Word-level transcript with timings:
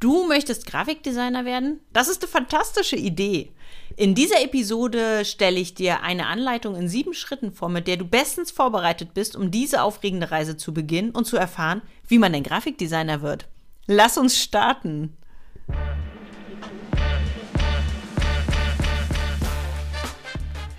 Du 0.00 0.28
möchtest 0.28 0.64
Grafikdesigner 0.66 1.44
werden? 1.44 1.80
Das 1.92 2.06
ist 2.06 2.22
eine 2.22 2.30
fantastische 2.30 2.94
Idee. 2.94 3.50
In 3.96 4.14
dieser 4.14 4.40
Episode 4.44 5.24
stelle 5.24 5.58
ich 5.58 5.74
dir 5.74 6.04
eine 6.04 6.26
Anleitung 6.26 6.76
in 6.76 6.88
sieben 6.88 7.14
Schritten 7.14 7.50
vor, 7.50 7.68
mit 7.68 7.88
der 7.88 7.96
du 7.96 8.04
bestens 8.04 8.52
vorbereitet 8.52 9.12
bist, 9.12 9.34
um 9.34 9.50
diese 9.50 9.82
aufregende 9.82 10.30
Reise 10.30 10.56
zu 10.56 10.72
beginnen 10.72 11.10
und 11.10 11.24
zu 11.24 11.36
erfahren, 11.36 11.82
wie 12.06 12.20
man 12.20 12.32
ein 12.32 12.44
Grafikdesigner 12.44 13.22
wird. 13.22 13.48
Lass 13.88 14.16
uns 14.18 14.40
starten! 14.40 15.16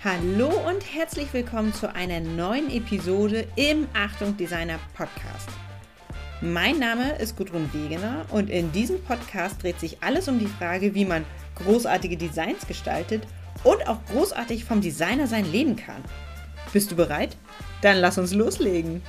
Hallo 0.02 0.48
und 0.66 0.94
herzlich 0.94 1.30
willkommen 1.34 1.74
zu 1.74 1.94
einer 1.94 2.20
neuen 2.20 2.70
Episode 2.70 3.46
im 3.56 3.86
Achtung 3.92 4.38
Designer 4.38 4.78
Podcast. 4.94 5.50
Mein 6.42 6.78
Name 6.78 7.16
ist 7.16 7.36
Gudrun 7.36 7.70
Wegener 7.74 8.24
und 8.30 8.48
in 8.48 8.72
diesem 8.72 9.02
Podcast 9.04 9.62
dreht 9.62 9.78
sich 9.78 10.02
alles 10.02 10.26
um 10.26 10.38
die 10.38 10.46
Frage, 10.46 10.94
wie 10.94 11.04
man 11.04 11.26
großartige 11.56 12.16
Designs 12.16 12.66
gestaltet 12.66 13.26
und 13.62 13.86
auch 13.86 13.98
großartig 14.06 14.64
vom 14.64 14.80
Designer 14.80 15.26
sein 15.26 15.52
leben 15.52 15.76
kann. 15.76 16.02
Bist 16.72 16.90
du 16.90 16.96
bereit? 16.96 17.36
Dann 17.82 17.98
lass 17.98 18.16
uns 18.16 18.32
loslegen. 18.32 19.02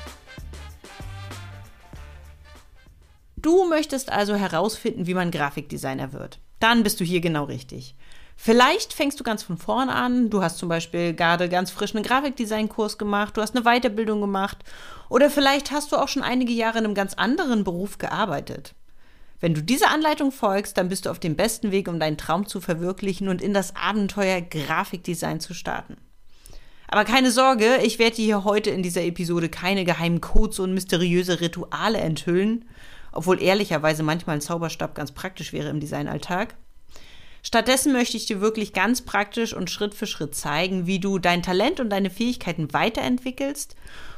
Du 3.37 3.65
möchtest 3.70 4.11
also 4.11 4.35
herausfinden, 4.35 5.07
wie 5.07 5.13
man 5.13 5.31
Grafikdesigner 5.31 6.11
wird. 6.11 6.41
Dann 6.59 6.84
bist 6.84 6.99
du 6.99 7.05
hier 7.05 7.21
genau 7.21 7.45
richtig. 7.45 7.95
Vielleicht 8.43 8.93
fängst 8.93 9.19
du 9.19 9.23
ganz 9.23 9.43
von 9.43 9.59
vorne 9.59 9.93
an. 9.93 10.31
Du 10.31 10.41
hast 10.41 10.57
zum 10.57 10.67
Beispiel 10.67 11.13
gerade 11.13 11.47
ganz 11.47 11.69
frisch 11.69 11.93
einen 11.93 12.03
Grafikdesign-Kurs 12.03 12.97
gemacht, 12.97 13.37
du 13.37 13.41
hast 13.43 13.55
eine 13.55 13.65
Weiterbildung 13.65 14.19
gemacht 14.19 14.57
oder 15.09 15.29
vielleicht 15.29 15.69
hast 15.69 15.91
du 15.91 15.97
auch 15.97 16.07
schon 16.07 16.23
einige 16.23 16.51
Jahre 16.51 16.79
in 16.79 16.85
einem 16.85 16.95
ganz 16.95 17.13
anderen 17.13 17.63
Beruf 17.63 17.99
gearbeitet. 17.99 18.73
Wenn 19.41 19.53
du 19.53 19.61
dieser 19.61 19.91
Anleitung 19.91 20.31
folgst, 20.31 20.75
dann 20.75 20.89
bist 20.89 21.05
du 21.05 21.11
auf 21.11 21.19
dem 21.19 21.35
besten 21.35 21.69
Weg, 21.69 21.87
um 21.87 21.99
deinen 21.99 22.17
Traum 22.17 22.47
zu 22.47 22.61
verwirklichen 22.61 23.27
und 23.27 23.43
in 23.43 23.53
das 23.53 23.75
Abenteuer 23.75 24.41
Grafikdesign 24.41 25.39
zu 25.39 25.53
starten. 25.53 25.98
Aber 26.87 27.05
keine 27.05 27.29
Sorge, 27.29 27.77
ich 27.83 27.99
werde 27.99 28.15
dir 28.15 28.26
hier 28.26 28.43
heute 28.43 28.71
in 28.71 28.81
dieser 28.81 29.03
Episode 29.03 29.49
keine 29.49 29.85
geheimen 29.85 30.20
Codes 30.20 30.57
und 30.57 30.73
mysteriöse 30.73 31.41
Rituale 31.41 31.99
enthüllen, 31.99 32.65
obwohl 33.11 33.39
ehrlicherweise 33.39 34.01
manchmal 34.01 34.37
ein 34.37 34.41
Zauberstab 34.41 34.95
ganz 34.95 35.11
praktisch 35.11 35.53
wäre 35.53 35.70
im 35.70 35.79
Designalltag. 35.79 36.55
Stattdessen 37.43 37.91
möchte 37.91 38.17
ich 38.17 38.25
dir 38.25 38.39
wirklich 38.39 38.73
ganz 38.73 39.01
praktisch 39.01 39.53
und 39.53 39.70
Schritt 39.70 39.95
für 39.95 40.07
Schritt 40.07 40.35
zeigen, 40.35 40.85
wie 40.85 40.99
du 40.99 41.17
dein 41.17 41.41
Talent 41.41 41.79
und 41.79 41.89
deine 41.89 42.09
Fähigkeiten 42.09 42.73
weiterentwickelst 42.73 43.75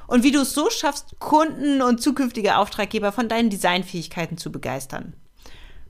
und 0.07 0.23
wie 0.23 0.31
du 0.31 0.41
es 0.41 0.53
so 0.53 0.69
schaffst, 0.69 1.19
Kunden 1.19 1.81
und 1.81 2.01
zukünftige 2.01 2.57
Auftraggeber 2.57 3.11
von 3.11 3.29
deinen 3.29 3.49
Designfähigkeiten 3.49 4.37
zu 4.37 4.51
begeistern. 4.51 5.13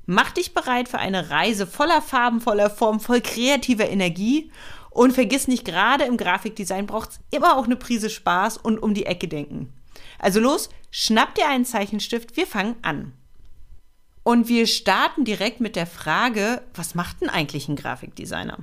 Mach 0.06 0.32
dich 0.32 0.54
bereit 0.54 0.90
für 0.90 1.00
eine 1.00 1.30
Reise 1.30 1.66
voller 1.66 2.02
Farben, 2.02 2.42
voller 2.42 2.70
Form, 2.70 3.00
voll 3.00 3.22
kreativer 3.22 3.90
Energie 3.90 4.52
und 4.90 5.14
vergiss 5.14 5.48
nicht, 5.48 5.66
gerade 5.66 6.04
im 6.04 6.18
Grafikdesign 6.18 6.86
braucht 6.86 7.12
es 7.12 7.20
immer 7.32 7.58
auch 7.58 7.66
eine 7.66 7.78
Prise 7.78 8.10
Spaß 8.10 8.58
und 8.58 8.80
um 8.80 8.94
die 8.94 9.06
Ecke 9.06 9.28
denken. 9.28 9.74
Also 10.20 10.40
los, 10.40 10.70
schnapp 10.92 11.36
dir 11.36 11.48
einen 11.48 11.66
Zeichenstift, 11.66 12.38
wir 12.38 12.46
fangen 12.46 12.76
an. 12.82 13.14
Und 14.24 14.48
wir 14.48 14.68
starten 14.68 15.26
direkt 15.26 15.60
mit 15.60 15.76
der 15.76 15.86
Frage, 15.86 16.62
was 16.74 16.96
macht 16.96 17.22
denn 17.22 17.30
eigentlich 17.30 17.68
ein 17.68 17.76
Grafikdesigner? 17.76 18.60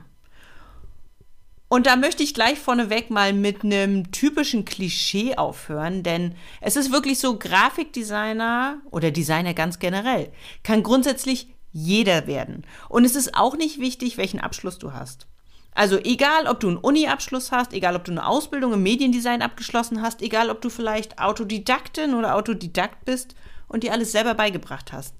Und 1.69 1.87
da 1.87 1.95
möchte 1.95 2.25
ich 2.25 2.35
gleich 2.35 2.59
vorneweg 2.59 3.11
mal 3.11 3.33
mit 3.33 3.63
einem 3.63 4.11
typischen 4.11 4.65
Klischee 4.65 5.37
aufhören, 5.37 6.03
denn 6.03 6.35
es 6.61 6.75
ist 6.75 6.91
wirklich 6.91 7.21
so, 7.21 7.39
Grafikdesigner 7.39 8.79
oder 8.91 9.13
Designer 9.13 9.55
ganz 9.55 9.79
generell 9.79 10.33
kann 10.65 10.83
grundsätzlich 10.83 11.47
jeder 11.71 12.27
werden. 12.27 12.67
Und 12.89 13.05
es 13.05 13.15
ist 13.15 13.37
auch 13.37 13.57
nicht 13.57 13.79
wichtig, 13.79 14.19
welchen 14.19 14.41
Abschluss 14.41 14.79
du 14.79 14.95
hast. 14.95 15.29
Also 15.73 15.97
egal, 15.99 16.49
ob 16.49 16.59
du 16.59 16.67
einen 16.67 16.77
Uni-Abschluss 16.77 17.53
hast, 17.53 17.73
egal, 17.73 17.95
ob 17.95 18.05
du 18.05 18.11
eine 18.11 18.27
Ausbildung 18.27 18.73
im 18.73 18.83
Mediendesign 18.83 19.41
abgeschlossen 19.41 20.03
hast, 20.03 20.23
egal, 20.23 20.51
ob 20.51 20.61
du 20.61 20.71
vielleicht 20.71 21.21
Autodidaktin 21.21 22.15
oder 22.15 22.35
Autodidakt 22.35 23.05
bist 23.05 23.37
und 23.69 23.85
dir 23.85 23.93
alles 23.93 24.11
selber 24.11 24.35
beigebracht 24.35 24.93
hast. 24.93 25.15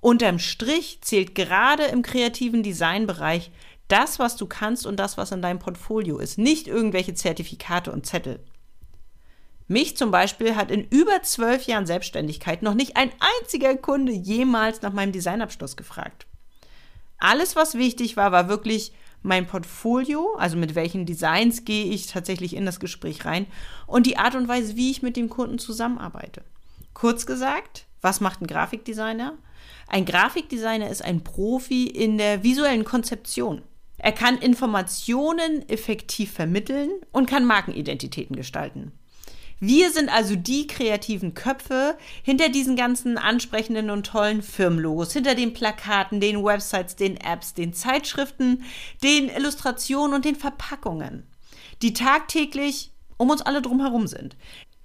Unterm 0.00 0.38
Strich 0.38 1.00
zählt 1.02 1.34
gerade 1.34 1.84
im 1.84 2.02
kreativen 2.02 2.62
Designbereich 2.62 3.50
das, 3.88 4.18
was 4.18 4.36
du 4.36 4.46
kannst 4.46 4.86
und 4.86 4.96
das, 4.96 5.16
was 5.16 5.32
in 5.32 5.42
deinem 5.42 5.58
Portfolio 5.58 6.18
ist, 6.18 6.38
nicht 6.38 6.66
irgendwelche 6.66 7.14
Zertifikate 7.14 7.92
und 7.92 8.06
Zettel. 8.06 8.40
Mich 9.68 9.96
zum 9.96 10.10
Beispiel 10.10 10.54
hat 10.54 10.70
in 10.70 10.86
über 10.88 11.22
zwölf 11.22 11.64
Jahren 11.66 11.86
Selbstständigkeit 11.86 12.62
noch 12.62 12.74
nicht 12.74 12.96
ein 12.96 13.10
einziger 13.40 13.76
Kunde 13.76 14.12
jemals 14.12 14.82
nach 14.82 14.92
meinem 14.92 15.12
Designabschluss 15.12 15.76
gefragt. 15.76 16.26
Alles, 17.18 17.56
was 17.56 17.74
wichtig 17.74 18.16
war, 18.16 18.30
war 18.30 18.48
wirklich 18.48 18.92
mein 19.22 19.46
Portfolio, 19.46 20.36
also 20.36 20.56
mit 20.56 20.74
welchen 20.74 21.04
Designs 21.04 21.64
gehe 21.64 21.86
ich 21.86 22.06
tatsächlich 22.06 22.54
in 22.54 22.64
das 22.64 22.78
Gespräch 22.78 23.24
rein 23.24 23.46
und 23.86 24.06
die 24.06 24.18
Art 24.18 24.36
und 24.36 24.46
Weise, 24.46 24.76
wie 24.76 24.90
ich 24.90 25.02
mit 25.02 25.16
dem 25.16 25.28
Kunden 25.28 25.58
zusammenarbeite. 25.58 26.44
Kurz 26.94 27.26
gesagt, 27.26 27.86
was 28.00 28.20
macht 28.20 28.40
ein 28.40 28.46
Grafikdesigner? 28.46 29.34
Ein 29.88 30.04
Grafikdesigner 30.04 30.90
ist 30.90 31.02
ein 31.02 31.22
Profi 31.22 31.86
in 31.86 32.18
der 32.18 32.42
visuellen 32.42 32.84
Konzeption. 32.84 33.62
Er 33.98 34.12
kann 34.12 34.38
Informationen 34.38 35.68
effektiv 35.68 36.32
vermitteln 36.32 36.90
und 37.12 37.28
kann 37.28 37.44
Markenidentitäten 37.44 38.36
gestalten. 38.36 38.92
Wir 39.58 39.90
sind 39.90 40.10
also 40.10 40.36
die 40.36 40.66
kreativen 40.66 41.32
Köpfe 41.32 41.96
hinter 42.22 42.50
diesen 42.50 42.76
ganzen 42.76 43.16
ansprechenden 43.16 43.88
und 43.88 44.04
tollen 44.04 44.42
Firmenlogos, 44.42 45.14
hinter 45.14 45.34
den 45.34 45.54
Plakaten, 45.54 46.20
den 46.20 46.44
Websites, 46.44 46.94
den 46.94 47.16
Apps, 47.16 47.54
den 47.54 47.72
Zeitschriften, 47.72 48.64
den 49.02 49.30
Illustrationen 49.30 50.14
und 50.14 50.26
den 50.26 50.36
Verpackungen, 50.36 51.26
die 51.80 51.94
tagtäglich 51.94 52.90
um 53.16 53.30
uns 53.30 53.40
alle 53.40 53.62
drumherum 53.62 54.06
sind. 54.06 54.36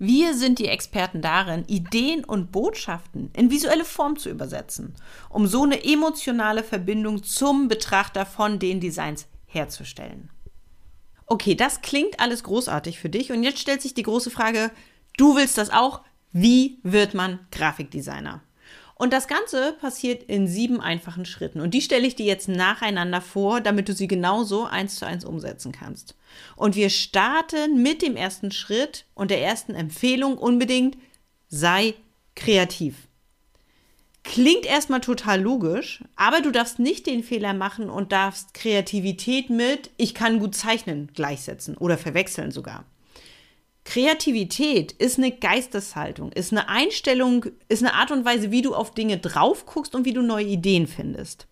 Wir 0.04 0.34
sind 0.34 0.58
die 0.58 0.68
Experten 0.68 1.22
darin, 1.22 1.64
Ideen 1.68 2.26
und 2.26 2.52
Botschaften 2.52 3.30
in 3.38 3.52
visuelle 3.52 3.86
Form 3.86 4.18
zu 4.18 4.32
übersetzen, 4.32 4.96
um 5.30 5.46
so 5.46 5.62
eine 5.62 5.86
emotionale 5.86 6.64
Verbindung 6.64 7.22
zum 7.22 7.68
Betrachter 7.68 8.26
von 8.26 8.58
den 8.58 8.80
Designs 8.80 9.28
herzustellen. 9.46 10.32
Okay, 11.28 11.54
das 11.54 11.82
klingt 11.82 12.20
alles 12.20 12.44
großartig 12.44 13.00
für 13.00 13.10
dich 13.10 13.32
und 13.32 13.44
jetzt 13.44 13.60
stellt 13.60 13.84
sich 13.84 13.94
die 13.94 14.02
große 14.02 14.32
Frage, 14.32 14.72
du 15.18 15.36
willst 15.36 15.60
das 15.60 15.70
auch? 15.70 16.02
Wie 16.32 16.80
wird 16.82 17.14
man 17.14 17.38
Grafikdesigner? 17.52 18.42
Und 19.02 19.14
das 19.14 19.28
Ganze 19.28 19.74
passiert 19.82 20.22
in 20.22 20.48
sieben 20.48 20.80
einfachen 20.80 21.26
Schritten. 21.26 21.60
Und 21.60 21.74
die 21.74 21.82
stelle 21.82 22.06
ich 22.06 22.16
dir 22.16 22.28
jetzt 22.28 22.48
nacheinander 22.48 23.20
vor, 23.20 23.60
damit 23.60 23.90
du 23.90 23.94
sie 23.94 24.08
genauso 24.08 24.66
eins 24.66 24.98
zu 24.98 25.08
eins 25.08 25.26
umsetzen 25.26 25.72
kannst. 25.72 26.16
Und 26.56 26.76
wir 26.76 26.92
starten 26.92 27.82
mit 27.82 28.04
dem 28.04 28.16
ersten 28.16 28.52
Schritt 28.52 29.06
und 29.16 29.32
der 29.32 29.42
ersten 29.42 29.74
Empfehlung 29.74 30.38
unbedingt, 30.38 31.00
sei 31.50 31.96
kreativ. 32.36 33.08
Klingt 34.24 34.68
erstmal 34.68 35.02
total 35.02 35.42
logisch, 35.42 36.04
aber 36.16 36.42
du 36.42 36.52
darfst 36.52 36.78
nicht 36.78 37.08
den 37.08 37.24
Fehler 37.24 37.56
machen 37.56 37.90
und 37.90 38.12
darfst 38.12 38.54
Kreativität 38.54 39.50
mit 39.50 39.90
ich 39.98 40.14
kann 40.14 40.38
gut 40.38 40.54
zeichnen 40.54 41.10
gleichsetzen 41.16 41.76
oder 41.76 41.98
verwechseln 41.98 42.52
sogar. 42.52 42.86
Kreativität 43.92 44.94
ist 44.94 45.18
eine 45.18 45.34
Geisteshaltung, 45.34 46.32
ist 46.32 46.54
eine 46.54 46.70
Einstellung, 46.70 47.48
ist 47.68 47.84
eine 47.84 47.94
Art 47.94 48.10
und 48.12 48.24
Weise, 48.24 48.50
wie 48.50 48.62
du 48.62 48.74
auf 48.74 48.94
Dinge 48.94 49.18
drauf 49.18 49.66
guckst 49.66 49.96
und 49.96 50.06
wie 50.06 50.14
du 50.14 50.22
neue 50.22 50.46
Ideen 50.46 50.88
findest. 50.88 51.46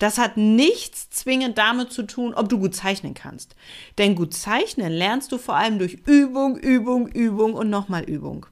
Das 0.00 0.18
hat 0.18 0.36
nichts 0.36 1.08
zwingend 1.10 1.56
damit 1.56 1.92
zu 1.92 2.02
tun, 2.02 2.34
ob 2.34 2.48
du 2.48 2.58
gut 2.58 2.74
zeichnen 2.74 3.14
kannst. 3.14 3.54
Denn 3.96 4.16
gut 4.16 4.34
zeichnen 4.34 4.92
lernst 4.92 5.30
du 5.30 5.38
vor 5.38 5.54
allem 5.54 5.78
durch 5.78 5.98
Übung, 6.04 6.56
Übung, 6.56 7.06
Übung 7.06 7.54
und 7.54 7.70
nochmal 7.70 8.02
Übung. 8.02 8.46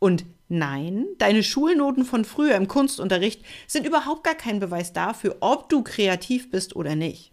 Und 0.00 0.24
nein, 0.48 1.06
deine 1.18 1.44
Schulnoten 1.44 2.04
von 2.04 2.24
früher 2.24 2.56
im 2.56 2.66
Kunstunterricht 2.66 3.44
sind 3.68 3.86
überhaupt 3.86 4.24
gar 4.24 4.34
kein 4.34 4.58
Beweis 4.58 4.92
dafür, 4.92 5.36
ob 5.38 5.68
du 5.68 5.84
kreativ 5.84 6.50
bist 6.50 6.74
oder 6.74 6.96
nicht. 6.96 7.30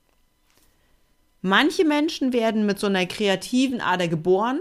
Manche 1.41 1.85
Menschen 1.85 2.33
werden 2.33 2.67
mit 2.67 2.77
so 2.77 2.85
einer 2.85 3.07
kreativen 3.07 3.81
Ader 3.81 4.07
geboren 4.07 4.59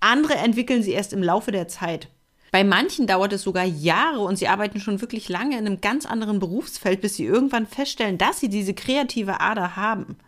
andere 0.00 0.34
entwickeln 0.34 0.82
sie 0.82 0.92
erst 0.92 1.12
im 1.12 1.22
Laufe 1.22 1.52
der 1.52 1.68
Zeit. 1.68 2.08
Bei 2.50 2.62
manchen 2.62 3.08
dauert 3.08 3.32
es 3.32 3.42
sogar 3.42 3.64
Jahre 3.64 4.20
und 4.20 4.36
sie 4.36 4.46
arbeiten 4.46 4.78
schon 4.78 5.00
wirklich 5.00 5.28
lange 5.28 5.58
in 5.58 5.66
einem 5.66 5.80
ganz 5.80 6.06
anderen 6.06 6.38
Berufsfeld, 6.38 7.00
bis 7.00 7.16
sie 7.16 7.24
irgendwann 7.24 7.66
feststellen, 7.66 8.16
dass 8.16 8.38
sie 8.38 8.48
diese 8.48 8.74
kreative 8.74 9.40
Ader 9.40 9.74
haben. 9.74 10.18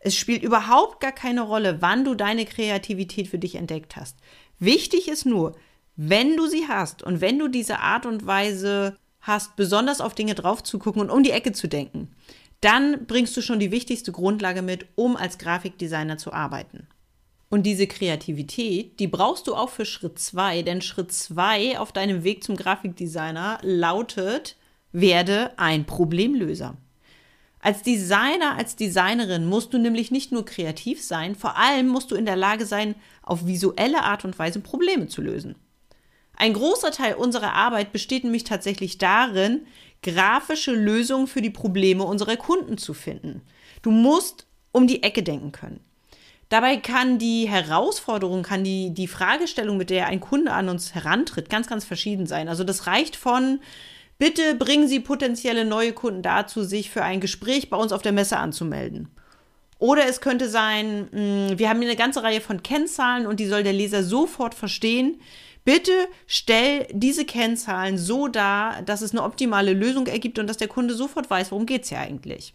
Es 0.00 0.16
spielt 0.16 0.42
überhaupt 0.42 1.00
gar 1.00 1.12
keine 1.12 1.42
Rolle, 1.42 1.82
wann 1.82 2.04
du 2.04 2.14
deine 2.14 2.46
Kreativität 2.46 3.28
für 3.28 3.38
dich 3.38 3.56
entdeckt 3.56 3.96
hast. 3.96 4.16
Wichtig 4.58 5.08
ist 5.08 5.26
nur, 5.26 5.54
wenn 5.96 6.36
du 6.36 6.46
sie 6.46 6.66
hast 6.68 7.02
und 7.02 7.20
wenn 7.20 7.38
du 7.38 7.48
diese 7.48 7.80
Art 7.80 8.06
und 8.06 8.26
Weise 8.26 8.96
hast, 9.20 9.56
besonders 9.56 10.00
auf 10.00 10.14
Dinge 10.14 10.34
drauf 10.34 10.62
zu 10.62 10.78
gucken 10.78 11.02
und 11.02 11.10
um 11.10 11.22
die 11.22 11.30
Ecke 11.30 11.52
zu 11.52 11.66
denken, 11.66 12.08
dann 12.60 13.06
bringst 13.06 13.36
du 13.36 13.42
schon 13.42 13.58
die 13.58 13.70
wichtigste 13.70 14.12
Grundlage 14.12 14.62
mit, 14.62 14.86
um 14.94 15.16
als 15.16 15.38
Grafikdesigner 15.38 16.16
zu 16.16 16.32
arbeiten. 16.32 16.86
Und 17.48 17.62
diese 17.62 17.86
Kreativität, 17.86 18.98
die 18.98 19.06
brauchst 19.06 19.46
du 19.46 19.54
auch 19.54 19.70
für 19.70 19.84
Schritt 19.84 20.18
2, 20.18 20.62
denn 20.62 20.82
Schritt 20.82 21.12
2 21.12 21.78
auf 21.78 21.92
deinem 21.92 22.24
Weg 22.24 22.42
zum 22.42 22.56
Grafikdesigner 22.56 23.58
lautet, 23.62 24.56
Werde 24.92 25.52
ein 25.56 25.84
Problemlöser. 25.84 26.76
Als 27.60 27.82
Designer, 27.82 28.56
als 28.56 28.76
Designerin 28.76 29.46
musst 29.46 29.74
du 29.74 29.78
nämlich 29.78 30.10
nicht 30.10 30.32
nur 30.32 30.44
kreativ 30.44 31.02
sein, 31.02 31.34
vor 31.34 31.56
allem 31.56 31.88
musst 31.88 32.10
du 32.10 32.14
in 32.14 32.24
der 32.24 32.36
Lage 32.36 32.64
sein, 32.64 32.94
auf 33.22 33.46
visuelle 33.46 34.02
Art 34.02 34.24
und 34.24 34.38
Weise 34.38 34.60
Probleme 34.60 35.08
zu 35.08 35.20
lösen. 35.20 35.56
Ein 36.36 36.52
großer 36.52 36.92
Teil 36.92 37.14
unserer 37.14 37.54
Arbeit 37.54 37.92
besteht 37.92 38.24
nämlich 38.24 38.44
tatsächlich 38.44 38.98
darin, 38.98 39.66
grafische 40.02 40.72
Lösungen 40.72 41.26
für 41.26 41.42
die 41.42 41.50
Probleme 41.50 42.04
unserer 42.04 42.36
Kunden 42.36 42.78
zu 42.78 42.94
finden. 42.94 43.42
Du 43.82 43.90
musst 43.90 44.46
um 44.70 44.86
die 44.86 45.02
Ecke 45.02 45.22
denken 45.22 45.52
können. 45.52 45.80
Dabei 46.48 46.76
kann 46.76 47.18
die 47.18 47.48
Herausforderung, 47.48 48.42
kann 48.42 48.62
die, 48.62 48.90
die 48.90 49.08
Fragestellung, 49.08 49.76
mit 49.76 49.90
der 49.90 50.06
ein 50.06 50.20
Kunde 50.20 50.52
an 50.52 50.68
uns 50.68 50.94
herantritt, 50.94 51.50
ganz, 51.50 51.66
ganz 51.66 51.84
verschieden 51.84 52.26
sein. 52.26 52.48
Also 52.48 52.62
das 52.62 52.86
reicht 52.86 53.16
von, 53.16 53.60
bitte 54.18 54.54
bringen 54.54 54.86
Sie 54.86 55.00
potenzielle 55.00 55.64
neue 55.64 55.92
Kunden 55.92 56.22
dazu, 56.22 56.62
sich 56.62 56.90
für 56.90 57.02
ein 57.02 57.20
Gespräch 57.20 57.68
bei 57.68 57.76
uns 57.76 57.92
auf 57.92 58.02
der 58.02 58.12
Messe 58.12 58.36
anzumelden. 58.36 59.08
Oder 59.78 60.06
es 60.06 60.20
könnte 60.20 60.48
sein, 60.48 61.08
hm, 61.10 61.58
wir 61.58 61.68
haben 61.68 61.80
hier 61.80 61.88
eine 61.88 61.98
ganze 61.98 62.22
Reihe 62.22 62.40
von 62.40 62.62
Kennzahlen 62.62 63.26
und 63.26 63.40
die 63.40 63.46
soll 63.46 63.62
der 63.62 63.72
Leser 63.72 64.04
sofort 64.04 64.54
verstehen. 64.54 65.20
Bitte 65.64 65.92
stell 66.28 66.86
diese 66.92 67.24
Kennzahlen 67.24 67.98
so 67.98 68.28
dar, 68.28 68.82
dass 68.82 69.02
es 69.02 69.10
eine 69.10 69.24
optimale 69.24 69.72
Lösung 69.72 70.06
ergibt 70.06 70.38
und 70.38 70.46
dass 70.46 70.56
der 70.56 70.68
Kunde 70.68 70.94
sofort 70.94 71.28
weiß, 71.28 71.50
worum 71.50 71.66
geht 71.66 71.82
es 71.82 71.88
hier 71.88 71.98
eigentlich. 71.98 72.54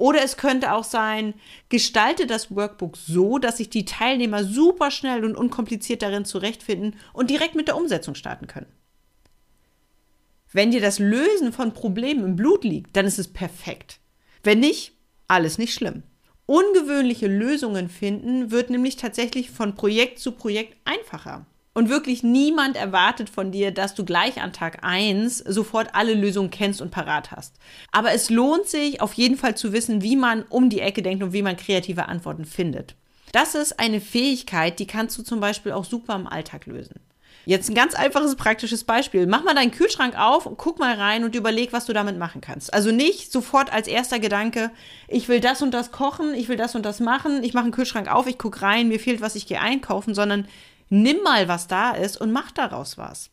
Oder 0.00 0.24
es 0.24 0.38
könnte 0.38 0.72
auch 0.72 0.84
sein, 0.84 1.34
gestalte 1.68 2.26
das 2.26 2.56
Workbook 2.56 2.96
so, 2.96 3.36
dass 3.36 3.58
sich 3.58 3.68
die 3.68 3.84
Teilnehmer 3.84 4.44
super 4.44 4.90
schnell 4.90 5.26
und 5.26 5.36
unkompliziert 5.36 6.00
darin 6.00 6.24
zurechtfinden 6.24 6.96
und 7.12 7.28
direkt 7.28 7.54
mit 7.54 7.68
der 7.68 7.76
Umsetzung 7.76 8.14
starten 8.14 8.46
können. 8.46 8.72
Wenn 10.50 10.70
dir 10.70 10.80
das 10.80 11.00
Lösen 11.00 11.52
von 11.52 11.74
Problemen 11.74 12.24
im 12.24 12.36
Blut 12.36 12.64
liegt, 12.64 12.96
dann 12.96 13.04
ist 13.04 13.18
es 13.18 13.30
perfekt. 13.30 14.00
Wenn 14.42 14.60
nicht, 14.60 14.94
alles 15.28 15.58
nicht 15.58 15.74
schlimm. 15.74 16.02
Ungewöhnliche 16.46 17.26
Lösungen 17.26 17.90
finden 17.90 18.50
wird 18.50 18.70
nämlich 18.70 18.96
tatsächlich 18.96 19.50
von 19.50 19.74
Projekt 19.74 20.18
zu 20.18 20.32
Projekt 20.32 20.78
einfacher. 20.86 21.44
Und 21.72 21.88
wirklich 21.88 22.24
niemand 22.24 22.76
erwartet 22.76 23.30
von 23.30 23.52
dir, 23.52 23.70
dass 23.70 23.94
du 23.94 24.04
gleich 24.04 24.42
an 24.42 24.52
Tag 24.52 24.78
1 24.82 25.38
sofort 25.38 25.94
alle 25.94 26.14
Lösungen 26.14 26.50
kennst 26.50 26.82
und 26.82 26.90
parat 26.90 27.30
hast. 27.30 27.54
Aber 27.92 28.12
es 28.12 28.28
lohnt 28.28 28.66
sich 28.66 29.00
auf 29.00 29.12
jeden 29.12 29.36
Fall 29.36 29.56
zu 29.56 29.72
wissen, 29.72 30.02
wie 30.02 30.16
man 30.16 30.42
um 30.48 30.68
die 30.68 30.80
Ecke 30.80 31.02
denkt 31.02 31.22
und 31.22 31.32
wie 31.32 31.42
man 31.42 31.56
kreative 31.56 32.06
Antworten 32.06 32.44
findet. 32.44 32.96
Das 33.32 33.54
ist 33.54 33.78
eine 33.78 34.00
Fähigkeit, 34.00 34.80
die 34.80 34.88
kannst 34.88 35.16
du 35.16 35.22
zum 35.22 35.38
Beispiel 35.38 35.70
auch 35.70 35.84
super 35.84 36.16
im 36.16 36.26
Alltag 36.26 36.66
lösen. 36.66 37.00
Jetzt 37.46 37.70
ein 37.70 37.74
ganz 37.74 37.94
einfaches, 37.94 38.36
praktisches 38.36 38.84
Beispiel. 38.84 39.26
Mach 39.26 39.42
mal 39.42 39.54
deinen 39.54 39.70
Kühlschrank 39.70 40.18
auf 40.18 40.44
und 40.44 40.58
guck 40.58 40.78
mal 40.78 40.94
rein 40.94 41.24
und 41.24 41.34
überleg, 41.34 41.72
was 41.72 41.86
du 41.86 41.92
damit 41.92 42.18
machen 42.18 42.40
kannst. 42.40 42.74
Also 42.74 42.90
nicht 42.90 43.32
sofort 43.32 43.72
als 43.72 43.88
erster 43.88 44.18
Gedanke, 44.18 44.70
ich 45.08 45.28
will 45.28 45.40
das 45.40 45.62
und 45.62 45.72
das 45.72 45.90
kochen, 45.90 46.34
ich 46.34 46.48
will 46.48 46.56
das 46.56 46.74
und 46.74 46.84
das 46.84 47.00
machen, 47.00 47.42
ich 47.42 47.54
mache 47.54 47.64
einen 47.64 47.72
Kühlschrank 47.72 48.12
auf, 48.12 48.26
ich 48.26 48.36
gucke 48.36 48.60
rein, 48.60 48.88
mir 48.88 49.00
fehlt 49.00 49.22
was, 49.22 49.36
ich 49.36 49.46
gehe 49.46 49.60
einkaufen, 49.60 50.14
sondern 50.14 50.46
nimm 50.90 51.22
mal, 51.22 51.48
was 51.48 51.66
da 51.66 51.92
ist 51.92 52.20
und 52.20 52.32
mach 52.32 52.50
daraus 52.50 52.98
was. 52.98 53.30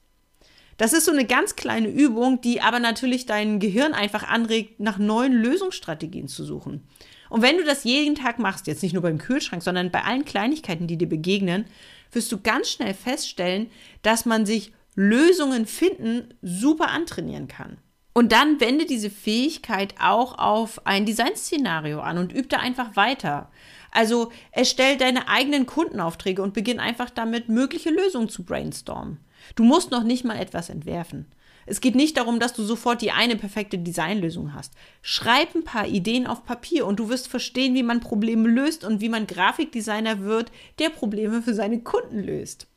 Das 0.77 0.94
ist 0.94 1.06
so 1.06 1.12
eine 1.12 1.25
ganz 1.25 1.56
kleine 1.56 1.89
Übung, 1.89 2.39
die 2.39 2.62
aber 2.62 2.80
natürlich 2.80 3.25
dein 3.25 3.59
Gehirn 3.59 3.94
einfach 3.94 4.24
anregt, 4.24 4.80
nach 4.80 5.00
neuen 5.00 5.33
Lösungsstrategien 5.33 6.27
zu 6.27 6.45
suchen. 6.45 6.88
Und 7.30 7.42
wenn 7.42 7.57
du 7.57 7.65
das 7.65 7.83
jeden 7.83 8.15
Tag 8.15 8.39
machst, 8.39 8.68
jetzt 8.68 8.83
nicht 8.83 8.94
nur 8.94 9.01
beim 9.01 9.18
Kühlschrank, 9.18 9.63
sondern 9.63 9.92
bei 9.92 10.04
allen 10.04 10.24
Kleinigkeiten, 10.24 10.88
die 10.88 10.98
dir 10.98 11.09
begegnen, 11.09 11.65
wirst 12.12 12.31
du 12.31 12.39
ganz 12.39 12.69
schnell 12.69 12.94
feststellen, 12.94 13.69
dass 14.01 14.25
man 14.25 14.45
sich 14.45 14.71
Lösungen 14.95 15.65
finden 15.65 16.33
super 16.42 16.89
antrainieren 16.89 17.48
kann. 17.48 17.77
Und 18.13 18.31
dann 18.31 18.59
wende 18.59 18.86
diese 18.86 19.12
Fähigkeit 19.12 19.94
auch 20.00 20.39
auf 20.39 20.88
ein 20.88 21.06
Designszenario 21.06 22.00
an 22.00 22.18
und 22.18 22.33
übe 22.33 22.48
da 22.48 22.57
einfach 22.57 22.95
weiter. 22.95 23.51
Also 23.91 24.31
erstell 24.51 24.97
deine 24.97 25.27
eigenen 25.27 25.65
Kundenaufträge 25.65 26.41
und 26.41 26.53
beginn 26.53 26.79
einfach 26.79 27.09
damit, 27.09 27.49
mögliche 27.49 27.89
Lösungen 27.89 28.29
zu 28.29 28.43
brainstormen. 28.43 29.19
Du 29.55 29.63
musst 29.63 29.91
noch 29.91 30.03
nicht 30.03 30.25
mal 30.25 30.37
etwas 30.37 30.69
entwerfen. 30.69 31.25
Es 31.69 31.81
geht 31.81 31.95
nicht 31.95 32.15
darum, 32.15 32.39
dass 32.39 32.53
du 32.53 32.63
sofort 32.63 33.01
die 33.01 33.11
eine 33.11 33.35
perfekte 33.35 33.77
Designlösung 33.77 34.53
hast. 34.53 34.73
Schreib 35.01 35.53
ein 35.53 35.65
paar 35.65 35.85
Ideen 35.85 36.25
auf 36.25 36.45
Papier 36.45 36.87
und 36.87 36.97
du 36.97 37.09
wirst 37.09 37.27
verstehen, 37.27 37.75
wie 37.75 37.83
man 37.83 37.99
Probleme 37.99 38.47
löst 38.47 38.85
und 38.85 39.01
wie 39.01 39.09
man 39.09 39.27
Grafikdesigner 39.27 40.21
wird, 40.21 40.51
der 40.79 40.89
Probleme 40.89 41.41
für 41.41 41.53
seine 41.53 41.81
Kunden 41.81 42.23
löst. 42.23 42.67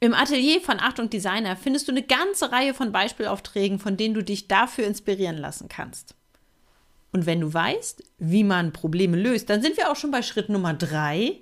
Im 0.00 0.14
Atelier 0.14 0.60
von 0.60 0.80
Achtung 0.80 1.08
Designer 1.08 1.56
findest 1.56 1.86
du 1.86 1.92
eine 1.92 2.02
ganze 2.02 2.50
Reihe 2.50 2.74
von 2.74 2.90
Beispielaufträgen, 2.90 3.78
von 3.78 3.96
denen 3.96 4.14
du 4.14 4.24
dich 4.24 4.48
dafür 4.48 4.84
inspirieren 4.84 5.38
lassen 5.38 5.68
kannst. 5.68 6.16
Und 7.14 7.26
wenn 7.26 7.40
du 7.40 7.54
weißt, 7.54 8.02
wie 8.18 8.42
man 8.42 8.72
Probleme 8.72 9.16
löst, 9.16 9.48
dann 9.48 9.62
sind 9.62 9.76
wir 9.76 9.88
auch 9.90 9.94
schon 9.94 10.10
bei 10.10 10.20
Schritt 10.20 10.48
Nummer 10.48 10.74
drei. 10.74 11.38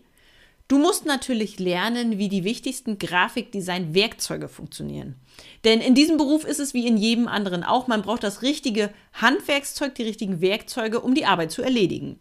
Du 0.68 0.76
musst 0.76 1.06
natürlich 1.06 1.58
lernen, 1.58 2.18
wie 2.18 2.28
die 2.28 2.44
wichtigsten 2.44 2.98
Grafikdesign-Werkzeuge 2.98 4.48
funktionieren. 4.48 5.14
Denn 5.64 5.80
in 5.80 5.94
diesem 5.94 6.18
Beruf 6.18 6.44
ist 6.44 6.60
es 6.60 6.74
wie 6.74 6.86
in 6.86 6.98
jedem 6.98 7.26
anderen 7.26 7.64
auch, 7.64 7.86
man 7.86 8.02
braucht 8.02 8.22
das 8.22 8.42
richtige 8.42 8.90
Handwerkszeug, 9.14 9.94
die 9.94 10.02
richtigen 10.02 10.42
Werkzeuge, 10.42 11.00
um 11.00 11.14
die 11.14 11.24
Arbeit 11.24 11.52
zu 11.52 11.62
erledigen. 11.62 12.20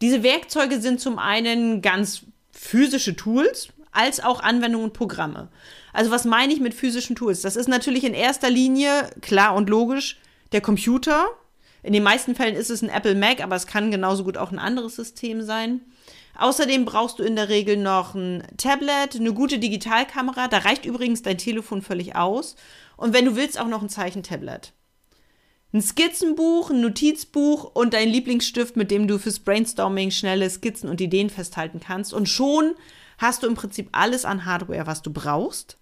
Diese 0.00 0.22
Werkzeuge 0.22 0.80
sind 0.80 1.00
zum 1.00 1.18
einen 1.18 1.82
ganz 1.82 2.22
physische 2.52 3.16
Tools, 3.16 3.70
als 3.90 4.20
auch 4.20 4.40
Anwendungen 4.40 4.90
und 4.90 4.92
Programme. 4.92 5.48
Also 5.92 6.12
was 6.12 6.24
meine 6.24 6.52
ich 6.52 6.60
mit 6.60 6.74
physischen 6.74 7.16
Tools? 7.16 7.40
Das 7.40 7.56
ist 7.56 7.68
natürlich 7.68 8.04
in 8.04 8.14
erster 8.14 8.50
Linie 8.50 9.10
klar 9.20 9.56
und 9.56 9.68
logisch 9.68 10.20
der 10.52 10.60
Computer, 10.60 11.26
in 11.82 11.92
den 11.92 12.02
meisten 12.02 12.34
Fällen 12.34 12.56
ist 12.56 12.70
es 12.70 12.82
ein 12.82 12.88
Apple 12.88 13.14
Mac, 13.14 13.42
aber 13.42 13.56
es 13.56 13.66
kann 13.66 13.90
genauso 13.90 14.24
gut 14.24 14.36
auch 14.36 14.50
ein 14.50 14.58
anderes 14.58 14.96
System 14.96 15.42
sein. 15.42 15.80
Außerdem 16.36 16.84
brauchst 16.84 17.18
du 17.18 17.24
in 17.24 17.36
der 17.36 17.48
Regel 17.48 17.76
noch 17.76 18.14
ein 18.14 18.44
Tablet, 18.56 19.16
eine 19.16 19.32
gute 19.32 19.58
Digitalkamera. 19.58 20.48
Da 20.48 20.58
reicht 20.58 20.84
übrigens 20.84 21.22
dein 21.22 21.38
Telefon 21.38 21.82
völlig 21.82 22.14
aus. 22.14 22.56
Und 22.96 23.12
wenn 23.12 23.24
du 23.24 23.36
willst, 23.36 23.60
auch 23.60 23.66
noch 23.66 23.82
ein 23.82 23.88
Zeichentablet. 23.88 24.72
Ein 25.72 25.82
Skizzenbuch, 25.82 26.70
ein 26.70 26.80
Notizbuch 26.80 27.74
und 27.74 27.92
dein 27.92 28.08
Lieblingsstift, 28.08 28.76
mit 28.76 28.90
dem 28.90 29.06
du 29.08 29.18
fürs 29.18 29.40
Brainstorming 29.40 30.10
schnelle 30.10 30.48
Skizzen 30.48 30.88
und 30.88 31.00
Ideen 31.00 31.28
festhalten 31.28 31.80
kannst. 31.80 32.14
Und 32.14 32.28
schon 32.28 32.74
hast 33.18 33.42
du 33.42 33.46
im 33.46 33.54
Prinzip 33.54 33.88
alles 33.92 34.24
an 34.24 34.44
Hardware, 34.44 34.86
was 34.86 35.02
du 35.02 35.12
brauchst. 35.12 35.77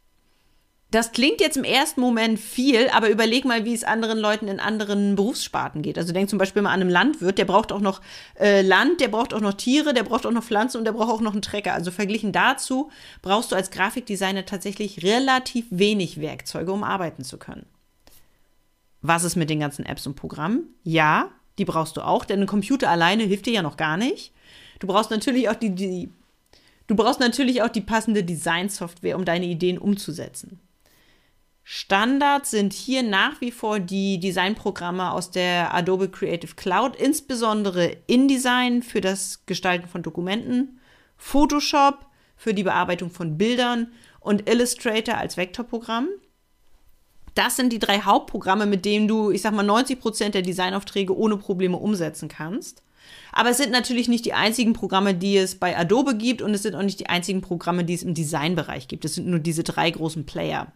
Das 0.92 1.10
klingt 1.10 1.40
jetzt 1.40 1.56
im 1.56 1.64
ersten 1.64 2.00
Moment 2.00 2.38
viel, 2.38 2.88
aber 2.90 3.10
überleg 3.10 3.44
mal, 3.44 3.64
wie 3.64 3.74
es 3.74 3.82
anderen 3.82 4.18
Leuten 4.18 4.46
in 4.46 4.60
anderen 4.60 5.16
Berufssparten 5.16 5.82
geht. 5.82 5.98
Also 5.98 6.12
denk 6.12 6.30
zum 6.30 6.38
Beispiel 6.38 6.62
mal 6.62 6.72
an 6.72 6.80
einen 6.80 6.90
Landwirt, 6.90 7.38
der 7.38 7.44
braucht 7.44 7.72
auch 7.72 7.80
noch 7.80 8.00
äh, 8.38 8.62
Land, 8.62 9.00
der 9.00 9.08
braucht 9.08 9.34
auch 9.34 9.40
noch 9.40 9.55
Tiere, 9.55 9.94
der 9.94 10.05
braucht 10.05 10.26
auch 10.26 10.31
noch 10.31 10.44
Pflanzen 10.44 10.78
und 10.78 10.84
der 10.84 10.93
braucht 10.93 11.10
auch 11.10 11.20
noch 11.20 11.32
einen 11.32 11.43
Trecker. 11.43 11.74
Also 11.74 11.90
verglichen 11.90 12.31
dazu 12.31 12.90
brauchst 13.20 13.50
du 13.50 13.56
als 13.56 13.72
Grafikdesigner 13.72 14.46
tatsächlich 14.46 15.02
relativ 15.02 15.66
wenig 15.70 16.20
Werkzeuge, 16.20 16.70
um 16.70 16.84
arbeiten 16.84 17.24
zu 17.24 17.36
können. 17.36 17.66
Was 19.02 19.24
ist 19.24 19.36
mit 19.36 19.50
den 19.50 19.60
ganzen 19.60 19.84
Apps 19.86 20.06
und 20.06 20.14
Programmen? 20.14 20.69
Ja, 20.84 21.31
die 21.58 21.64
brauchst 21.64 21.96
du 21.96 22.02
auch, 22.02 22.24
denn 22.24 22.40
ein 22.40 22.46
Computer 22.46 22.90
alleine 22.90 23.24
hilft 23.24 23.46
dir 23.46 23.55
ja 23.55 23.62
noch 23.62 23.76
gar 23.76 23.96
nicht. 23.96 24.32
Du 24.78 24.86
brauchst 24.86 25.10
natürlich 25.10 25.48
auch 25.48 25.56
die, 25.56 25.74
die 25.74 26.10
du 26.86 26.94
brauchst 26.94 27.19
natürlich 27.19 27.62
auch 27.62 27.69
die 27.70 27.81
passende 27.81 28.22
Designsoftware, 28.22 29.16
um 29.16 29.24
deine 29.24 29.46
Ideen 29.46 29.78
umzusetzen. 29.78 30.60
Standard 31.69 32.46
sind 32.46 32.73
hier 32.73 33.03
nach 33.03 33.41
wie 33.41 33.51
vor 33.51 33.81
die 33.81 34.20
Designprogramme 34.20 35.11
aus 35.11 35.32
der 35.32 35.75
Adobe 35.75 36.08
Creative 36.08 36.55
Cloud, 36.55 36.94
insbesondere 36.94 37.96
InDesign 38.06 38.85
für 38.85 39.01
das 39.01 39.44
Gestalten 39.46 39.89
von 39.89 40.05
Dokumenten, 40.05 40.79
Photoshop 41.17 42.06
für 42.37 42.55
die 42.55 42.63
Bearbeitung 42.63 43.11
von 43.11 43.37
Bildern 43.37 43.89
und 44.20 44.49
Illustrator 44.49 45.19
als 45.19 45.37
Vektorprogramm. 45.37 46.06
Das 47.35 47.56
sind 47.56 47.73
die 47.73 47.81
drei 47.81 47.99
Hauptprogramme, 47.99 48.67
mit 48.67 48.85
denen 48.85 49.08
du, 49.08 49.32
ich 49.32 49.43
sag 49.43 49.53
mal, 49.53 49.65
90 49.65 49.99
Prozent 49.99 50.35
der 50.37 50.43
Designaufträge 50.43 51.19
ohne 51.19 51.37
Probleme 51.37 51.79
umsetzen 51.79 52.29
kannst. 52.29 52.85
Aber 53.32 53.51
es 53.51 53.56
sind 53.56 53.73
natürlich 53.73 54.06
nicht 54.06 54.25
die 54.25 54.35
einzigen 54.35 54.73
Programme, 54.73 55.15
die 55.15 55.37
es 55.37 55.56
bei 55.56 55.77
Adobe 55.77 56.17
gibt 56.17 56.43
und 56.43 56.55
es 56.55 56.63
sind 56.63 56.77
auch 56.77 56.82
nicht 56.82 57.01
die 57.01 57.08
einzigen 57.08 57.41
Programme, 57.41 57.82
die 57.82 57.94
es 57.94 58.05
im 58.05 58.15
Designbereich 58.15 58.87
gibt. 58.87 59.05
Es 59.05 59.17
sind 59.17 59.27
nur 59.27 59.41
diese 59.41 59.65
drei 59.65 59.91
großen 59.91 60.27
Player. 60.27 60.73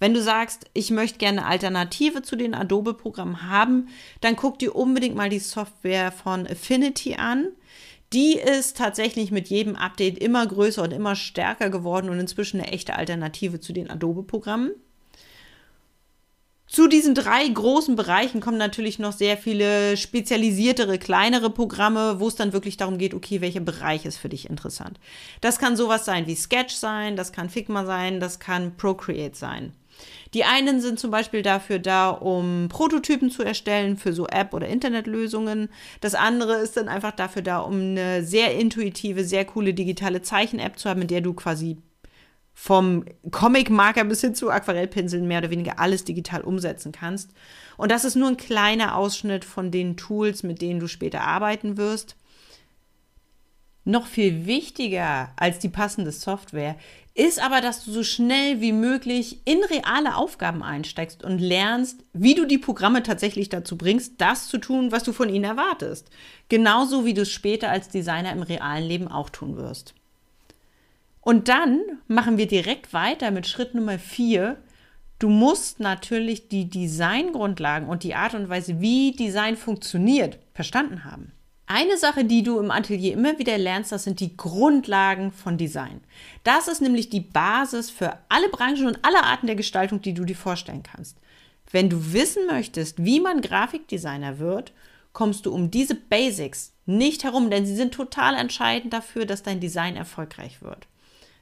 Wenn 0.00 0.14
du 0.14 0.22
sagst, 0.22 0.64
ich 0.72 0.90
möchte 0.90 1.18
gerne 1.18 1.44
Alternative 1.44 2.22
zu 2.22 2.34
den 2.34 2.54
Adobe-Programmen 2.54 3.48
haben, 3.48 3.88
dann 4.22 4.34
guck 4.34 4.58
dir 4.58 4.74
unbedingt 4.74 5.14
mal 5.14 5.28
die 5.28 5.38
Software 5.38 6.10
von 6.10 6.46
Affinity 6.46 7.16
an. 7.16 7.48
Die 8.14 8.32
ist 8.32 8.78
tatsächlich 8.78 9.30
mit 9.30 9.48
jedem 9.48 9.76
Update 9.76 10.18
immer 10.18 10.44
größer 10.46 10.82
und 10.82 10.92
immer 10.92 11.14
stärker 11.14 11.68
geworden 11.68 12.08
und 12.08 12.18
inzwischen 12.18 12.60
eine 12.60 12.72
echte 12.72 12.96
Alternative 12.96 13.60
zu 13.60 13.74
den 13.74 13.90
Adobe-Programmen. 13.90 14.70
Zu 16.66 16.86
diesen 16.86 17.14
drei 17.14 17.46
großen 17.46 17.94
Bereichen 17.94 18.40
kommen 18.40 18.56
natürlich 18.56 19.00
noch 19.00 19.12
sehr 19.12 19.36
viele 19.36 19.96
spezialisiertere, 19.96 20.98
kleinere 20.98 21.50
Programme, 21.50 22.20
wo 22.20 22.28
es 22.28 22.36
dann 22.36 22.52
wirklich 22.52 22.76
darum 22.76 22.96
geht, 22.96 23.12
okay, 23.12 23.40
welcher 23.40 23.60
Bereich 23.60 24.06
ist 24.06 24.16
für 24.16 24.28
dich 24.28 24.48
interessant. 24.48 24.98
Das 25.40 25.58
kann 25.58 25.76
sowas 25.76 26.04
sein 26.04 26.26
wie 26.26 26.36
Sketch 26.36 26.74
sein, 26.74 27.16
das 27.16 27.32
kann 27.32 27.50
Figma 27.50 27.84
sein, 27.84 28.18
das 28.20 28.38
kann 28.38 28.76
Procreate 28.76 29.36
sein. 29.36 29.72
Die 30.34 30.44
einen 30.44 30.80
sind 30.80 30.98
zum 30.98 31.10
Beispiel 31.10 31.42
dafür 31.42 31.78
da, 31.78 32.10
um 32.10 32.68
Prototypen 32.68 33.30
zu 33.30 33.42
erstellen 33.42 33.96
für 33.96 34.12
so 34.12 34.26
App- 34.26 34.54
oder 34.54 34.68
Internetlösungen. 34.68 35.68
Das 36.00 36.14
andere 36.14 36.54
ist 36.54 36.76
dann 36.76 36.88
einfach 36.88 37.12
dafür 37.12 37.42
da, 37.42 37.58
um 37.60 37.74
eine 37.74 38.24
sehr 38.24 38.54
intuitive, 38.54 39.24
sehr 39.24 39.44
coole 39.44 39.74
digitale 39.74 40.22
Zeichen-App 40.22 40.78
zu 40.78 40.88
haben, 40.88 41.02
in 41.02 41.08
der 41.08 41.20
du 41.20 41.34
quasi 41.34 41.78
vom 42.52 43.04
Comic-Marker 43.30 44.04
bis 44.04 44.20
hin 44.20 44.34
zu 44.34 44.50
Aquarellpinseln 44.50 45.26
mehr 45.26 45.38
oder 45.38 45.50
weniger 45.50 45.78
alles 45.78 46.04
digital 46.04 46.42
umsetzen 46.42 46.92
kannst. 46.92 47.30
Und 47.78 47.90
das 47.90 48.04
ist 48.04 48.16
nur 48.16 48.28
ein 48.28 48.36
kleiner 48.36 48.96
Ausschnitt 48.96 49.46
von 49.46 49.70
den 49.70 49.96
Tools, 49.96 50.42
mit 50.42 50.60
denen 50.60 50.78
du 50.78 50.86
später 50.86 51.22
arbeiten 51.22 51.78
wirst. 51.78 52.16
Noch 53.84 54.06
viel 54.06 54.44
wichtiger 54.44 55.32
als 55.36 55.58
die 55.58 55.70
passende 55.70 56.12
Software 56.12 56.76
ist 57.20 57.38
aber, 57.42 57.60
dass 57.60 57.84
du 57.84 57.92
so 57.92 58.02
schnell 58.02 58.62
wie 58.62 58.72
möglich 58.72 59.42
in 59.44 59.62
reale 59.64 60.16
Aufgaben 60.16 60.62
einsteigst 60.62 61.22
und 61.22 61.38
lernst, 61.38 62.02
wie 62.14 62.34
du 62.34 62.46
die 62.46 62.56
Programme 62.56 63.02
tatsächlich 63.02 63.50
dazu 63.50 63.76
bringst, 63.76 64.14
das 64.18 64.48
zu 64.48 64.56
tun, 64.56 64.90
was 64.90 65.02
du 65.02 65.12
von 65.12 65.28
ihnen 65.28 65.44
erwartest. 65.44 66.08
Genauso 66.48 67.04
wie 67.04 67.12
du 67.12 67.22
es 67.22 67.30
später 67.30 67.68
als 67.70 67.90
Designer 67.90 68.32
im 68.32 68.42
realen 68.42 68.88
Leben 68.88 69.08
auch 69.08 69.28
tun 69.28 69.58
wirst. 69.58 69.94
Und 71.20 71.48
dann 71.48 71.80
machen 72.08 72.38
wir 72.38 72.46
direkt 72.46 72.94
weiter 72.94 73.30
mit 73.30 73.46
Schritt 73.46 73.74
Nummer 73.74 73.98
vier. 73.98 74.56
Du 75.18 75.28
musst 75.28 75.78
natürlich 75.78 76.48
die 76.48 76.70
Designgrundlagen 76.70 77.86
und 77.86 78.02
die 78.02 78.14
Art 78.14 78.32
und 78.32 78.48
Weise, 78.48 78.80
wie 78.80 79.12
Design 79.12 79.58
funktioniert, 79.58 80.38
verstanden 80.54 81.04
haben. 81.04 81.32
Eine 81.72 81.96
Sache, 81.98 82.24
die 82.24 82.42
du 82.42 82.58
im 82.58 82.72
Atelier 82.72 83.12
immer 83.12 83.38
wieder 83.38 83.56
lernst, 83.56 83.92
das 83.92 84.02
sind 84.02 84.18
die 84.18 84.36
Grundlagen 84.36 85.30
von 85.30 85.56
Design. 85.56 86.00
Das 86.42 86.66
ist 86.66 86.82
nämlich 86.82 87.10
die 87.10 87.20
Basis 87.20 87.90
für 87.90 88.18
alle 88.28 88.48
Branchen 88.48 88.88
und 88.88 88.98
alle 89.04 89.22
Arten 89.22 89.46
der 89.46 89.54
Gestaltung, 89.54 90.02
die 90.02 90.12
du 90.12 90.24
dir 90.24 90.34
vorstellen 90.34 90.82
kannst. 90.82 91.16
Wenn 91.70 91.88
du 91.88 92.12
wissen 92.12 92.44
möchtest, 92.48 93.04
wie 93.04 93.20
man 93.20 93.40
Grafikdesigner 93.40 94.40
wird, 94.40 94.72
kommst 95.12 95.46
du 95.46 95.54
um 95.54 95.70
diese 95.70 95.94
Basics 95.94 96.72
nicht 96.86 97.22
herum, 97.22 97.50
denn 97.50 97.64
sie 97.64 97.76
sind 97.76 97.94
total 97.94 98.34
entscheidend 98.34 98.92
dafür, 98.92 99.24
dass 99.24 99.44
dein 99.44 99.60
Design 99.60 99.94
erfolgreich 99.94 100.62
wird. 100.62 100.88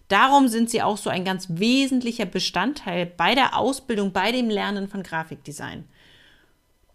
Darum 0.08 0.48
sind 0.48 0.68
sie 0.68 0.82
auch 0.82 0.98
so 0.98 1.08
ein 1.08 1.24
ganz 1.24 1.46
wesentlicher 1.48 2.26
Bestandteil 2.26 3.06
bei 3.06 3.34
der 3.34 3.56
Ausbildung, 3.56 4.12
bei 4.12 4.30
dem 4.30 4.50
Lernen 4.50 4.88
von 4.88 5.02
Grafikdesign. 5.02 5.84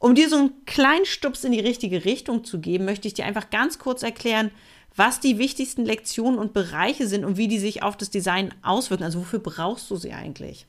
Um 0.03 0.15
dir 0.15 0.27
so 0.27 0.35
einen 0.35 0.65
kleinen 0.65 1.05
Stups 1.05 1.45
in 1.45 1.53
die 1.53 1.61
richtige 1.61 2.03
Richtung 2.03 2.43
zu 2.43 2.59
geben, 2.59 2.83
möchte 2.83 3.07
ich 3.07 3.13
dir 3.13 3.23
einfach 3.23 3.49
ganz 3.51 3.79
kurz 3.79 4.03
erklären, 4.03 4.51
was 4.97 5.21
die 5.21 5.37
wichtigsten 5.37 5.85
Lektionen 5.85 6.37
und 6.37 6.51
Bereiche 6.51 7.07
sind 7.07 7.23
und 7.23 7.37
wie 7.37 7.47
die 7.47 7.57
sich 7.57 7.83
auf 7.83 7.95
das 7.95 8.09
Design 8.09 8.53
auswirken. 8.63 9.05
Also 9.05 9.19
wofür 9.19 9.39
brauchst 9.39 9.89
du 9.89 9.95
sie 9.95 10.11
eigentlich? 10.11 10.67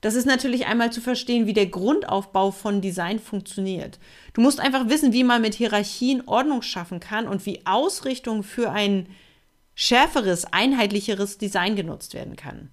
Das 0.00 0.16
ist 0.16 0.24
natürlich 0.24 0.66
einmal 0.66 0.90
zu 0.90 1.00
verstehen, 1.00 1.46
wie 1.46 1.52
der 1.52 1.66
Grundaufbau 1.66 2.50
von 2.50 2.80
Design 2.80 3.20
funktioniert. 3.20 4.00
Du 4.32 4.40
musst 4.40 4.58
einfach 4.58 4.88
wissen, 4.88 5.12
wie 5.12 5.22
man 5.22 5.40
mit 5.40 5.54
Hierarchien 5.54 6.26
Ordnung 6.26 6.62
schaffen 6.62 6.98
kann 6.98 7.28
und 7.28 7.46
wie 7.46 7.64
Ausrichtung 7.64 8.42
für 8.42 8.72
ein 8.72 9.06
schärferes, 9.76 10.46
einheitlicheres 10.52 11.38
Design 11.38 11.76
genutzt 11.76 12.12
werden 12.12 12.34
kann. 12.34 12.70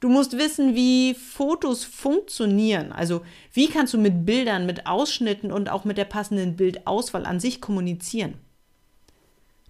Du 0.00 0.08
musst 0.08 0.36
wissen, 0.36 0.74
wie 0.74 1.14
Fotos 1.14 1.84
funktionieren. 1.84 2.92
Also 2.92 3.22
wie 3.52 3.68
kannst 3.68 3.94
du 3.94 3.98
mit 3.98 4.26
Bildern, 4.26 4.66
mit 4.66 4.86
Ausschnitten 4.86 5.50
und 5.50 5.70
auch 5.70 5.84
mit 5.84 5.96
der 5.96 6.04
passenden 6.04 6.56
Bildauswahl 6.56 7.24
an 7.24 7.40
sich 7.40 7.60
kommunizieren. 7.60 8.34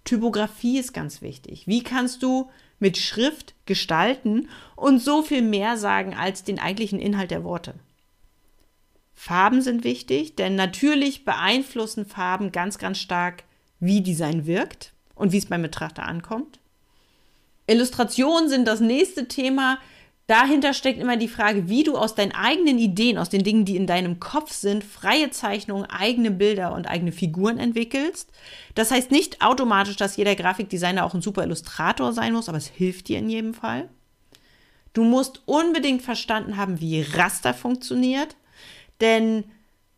Typografie 0.04 0.78
ist 0.78 0.92
ganz 0.92 1.22
wichtig. 1.22 1.66
Wie 1.66 1.82
kannst 1.82 2.22
du 2.22 2.50
mit 2.78 2.96
Schrift 2.96 3.54
gestalten 3.66 4.48
und 4.76 5.00
so 5.00 5.22
viel 5.22 5.42
mehr 5.42 5.76
sagen 5.76 6.14
als 6.14 6.44
den 6.44 6.58
eigentlichen 6.58 7.00
Inhalt 7.00 7.30
der 7.30 7.44
Worte? 7.44 7.74
Farben 9.14 9.62
sind 9.62 9.82
wichtig, 9.82 10.36
denn 10.36 10.54
natürlich 10.54 11.24
beeinflussen 11.24 12.06
Farben 12.06 12.52
ganz, 12.52 12.78
ganz 12.78 12.98
stark, 12.98 13.44
wie 13.80 14.02
Design 14.02 14.46
wirkt 14.46 14.92
und 15.14 15.32
wie 15.32 15.38
es 15.38 15.46
beim 15.46 15.62
Betrachter 15.62 16.04
ankommt. 16.04 16.60
Illustrationen 17.66 18.48
sind 18.48 18.68
das 18.68 18.80
nächste 18.80 19.26
Thema, 19.26 19.78
Dahinter 20.26 20.74
steckt 20.74 20.98
immer 20.98 21.16
die 21.16 21.28
Frage, 21.28 21.68
wie 21.68 21.84
du 21.84 21.96
aus 21.96 22.16
deinen 22.16 22.32
eigenen 22.32 22.78
Ideen, 22.78 23.16
aus 23.16 23.28
den 23.28 23.44
Dingen, 23.44 23.64
die 23.64 23.76
in 23.76 23.86
deinem 23.86 24.18
Kopf 24.18 24.52
sind, 24.52 24.82
freie 24.82 25.30
Zeichnungen, 25.30 25.86
eigene 25.86 26.32
Bilder 26.32 26.74
und 26.74 26.88
eigene 26.88 27.12
Figuren 27.12 27.58
entwickelst. 27.58 28.30
Das 28.74 28.90
heißt 28.90 29.12
nicht 29.12 29.40
automatisch, 29.40 29.94
dass 29.94 30.16
jeder 30.16 30.34
Grafikdesigner 30.34 31.04
auch 31.04 31.14
ein 31.14 31.22
super 31.22 31.44
Illustrator 31.44 32.12
sein 32.12 32.32
muss, 32.32 32.48
aber 32.48 32.58
es 32.58 32.66
hilft 32.66 33.06
dir 33.06 33.18
in 33.18 33.30
jedem 33.30 33.54
Fall. 33.54 33.88
Du 34.94 35.04
musst 35.04 35.42
unbedingt 35.44 36.02
verstanden 36.02 36.56
haben, 36.56 36.80
wie 36.80 37.02
Raster 37.02 37.54
funktioniert, 37.54 38.34
denn 39.00 39.44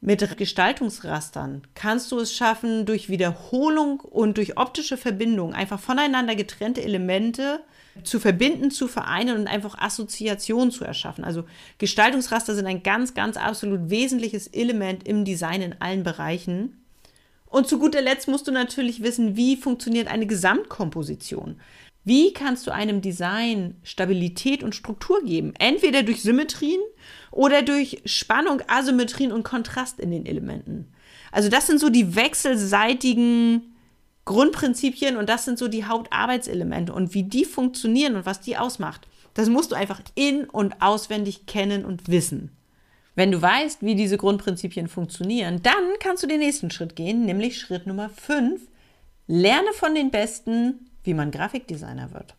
mit 0.00 0.36
Gestaltungsrastern 0.36 1.62
kannst 1.74 2.12
du 2.12 2.18
es 2.18 2.34
schaffen, 2.34 2.84
durch 2.84 3.08
Wiederholung 3.08 4.00
und 4.00 4.36
durch 4.36 4.58
optische 4.58 4.96
Verbindung 4.96 5.54
einfach 5.54 5.80
voneinander 5.80 6.36
getrennte 6.36 6.82
Elemente 6.82 7.60
zu 8.04 8.20
verbinden, 8.20 8.70
zu 8.70 8.88
vereinen 8.88 9.38
und 9.38 9.46
einfach 9.46 9.78
Assoziationen 9.78 10.70
zu 10.70 10.84
erschaffen. 10.84 11.24
Also 11.24 11.44
Gestaltungsraster 11.78 12.54
sind 12.54 12.66
ein 12.66 12.82
ganz, 12.82 13.14
ganz 13.14 13.36
absolut 13.36 13.90
wesentliches 13.90 14.46
Element 14.48 15.06
im 15.06 15.24
Design 15.24 15.62
in 15.62 15.80
allen 15.80 16.02
Bereichen. 16.02 16.80
Und 17.46 17.66
zu 17.66 17.78
guter 17.78 18.02
Letzt 18.02 18.28
musst 18.28 18.46
du 18.46 18.52
natürlich 18.52 19.02
wissen, 19.02 19.36
wie 19.36 19.56
funktioniert 19.56 20.08
eine 20.08 20.26
Gesamtkomposition. 20.26 21.60
Wie 22.04 22.32
kannst 22.32 22.66
du 22.66 22.70
einem 22.70 23.02
Design 23.02 23.76
Stabilität 23.82 24.62
und 24.62 24.74
Struktur 24.74 25.22
geben? 25.24 25.52
Entweder 25.58 26.02
durch 26.02 26.22
Symmetrien 26.22 26.80
oder 27.30 27.62
durch 27.62 28.00
Spannung, 28.06 28.62
Asymmetrien 28.66 29.32
und 29.32 29.42
Kontrast 29.42 30.00
in 30.00 30.10
den 30.10 30.24
Elementen. 30.24 30.88
Also 31.32 31.48
das 31.48 31.66
sind 31.66 31.80
so 31.80 31.90
die 31.90 32.16
wechselseitigen 32.16 33.74
Grundprinzipien 34.28 35.16
und 35.16 35.28
das 35.28 35.46
sind 35.46 35.58
so 35.58 35.68
die 35.68 35.86
Hauptarbeitselemente 35.86 36.92
und 36.92 37.14
wie 37.14 37.22
die 37.22 37.46
funktionieren 37.46 38.14
und 38.14 38.26
was 38.26 38.40
die 38.40 38.58
ausmacht. 38.58 39.08
Das 39.32 39.48
musst 39.48 39.72
du 39.72 39.74
einfach 39.74 40.02
in 40.14 40.44
und 40.44 40.82
auswendig 40.82 41.46
kennen 41.46 41.84
und 41.86 42.08
wissen. 42.08 42.50
Wenn 43.14 43.32
du 43.32 43.40
weißt, 43.40 43.82
wie 43.82 43.94
diese 43.94 44.18
Grundprinzipien 44.18 44.86
funktionieren, 44.86 45.62
dann 45.62 45.82
kannst 45.98 46.22
du 46.22 46.26
den 46.26 46.40
nächsten 46.40 46.70
Schritt 46.70 46.94
gehen, 46.94 47.24
nämlich 47.24 47.58
Schritt 47.58 47.86
Nummer 47.86 48.10
5. 48.10 48.60
Lerne 49.26 49.72
von 49.72 49.94
den 49.94 50.10
Besten, 50.10 50.90
wie 51.04 51.14
man 51.14 51.30
Grafikdesigner 51.30 52.12
wird. 52.12 52.34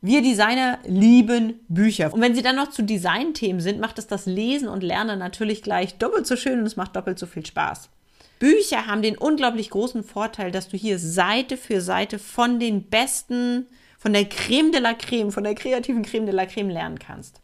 Wir 0.00 0.22
Designer 0.22 0.78
lieben 0.86 1.54
Bücher. 1.68 2.14
Und 2.14 2.20
wenn 2.20 2.36
sie 2.36 2.42
dann 2.42 2.54
noch 2.54 2.70
zu 2.70 2.82
Designthemen 2.82 3.60
sind, 3.60 3.80
macht 3.80 3.98
es 3.98 4.06
das 4.06 4.26
Lesen 4.26 4.68
und 4.68 4.84
Lernen 4.84 5.18
natürlich 5.18 5.62
gleich 5.62 5.98
doppelt 5.98 6.28
so 6.28 6.36
schön 6.36 6.60
und 6.60 6.66
es 6.66 6.76
macht 6.76 6.94
doppelt 6.94 7.18
so 7.18 7.26
viel 7.26 7.44
Spaß. 7.44 7.90
Bücher 8.38 8.86
haben 8.86 9.02
den 9.02 9.16
unglaublich 9.16 9.70
großen 9.70 10.04
Vorteil, 10.04 10.50
dass 10.50 10.68
du 10.68 10.76
hier 10.76 10.98
Seite 10.98 11.56
für 11.56 11.80
Seite 11.80 12.18
von 12.18 12.60
den 12.60 12.84
besten, 12.84 13.66
von 13.98 14.12
der 14.12 14.26
Creme 14.26 14.72
de 14.72 14.80
la 14.80 14.94
Creme, 14.94 15.32
von 15.32 15.44
der 15.44 15.54
kreativen 15.54 16.02
Creme 16.02 16.26
de 16.26 16.34
la 16.34 16.46
Creme 16.46 16.70
lernen 16.70 16.98
kannst. 16.98 17.40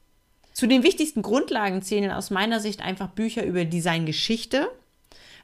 Zu 0.53 0.67
den 0.67 0.83
wichtigsten 0.83 1.23
Grundlagen 1.23 1.83
zählen 1.83 2.11
aus 2.11 2.31
meiner 2.31 2.61
Sicht 2.61 2.83
einfach 2.83 3.09
Bücher 3.09 3.45
über 3.45 3.65
Designgeschichte. 3.65 4.69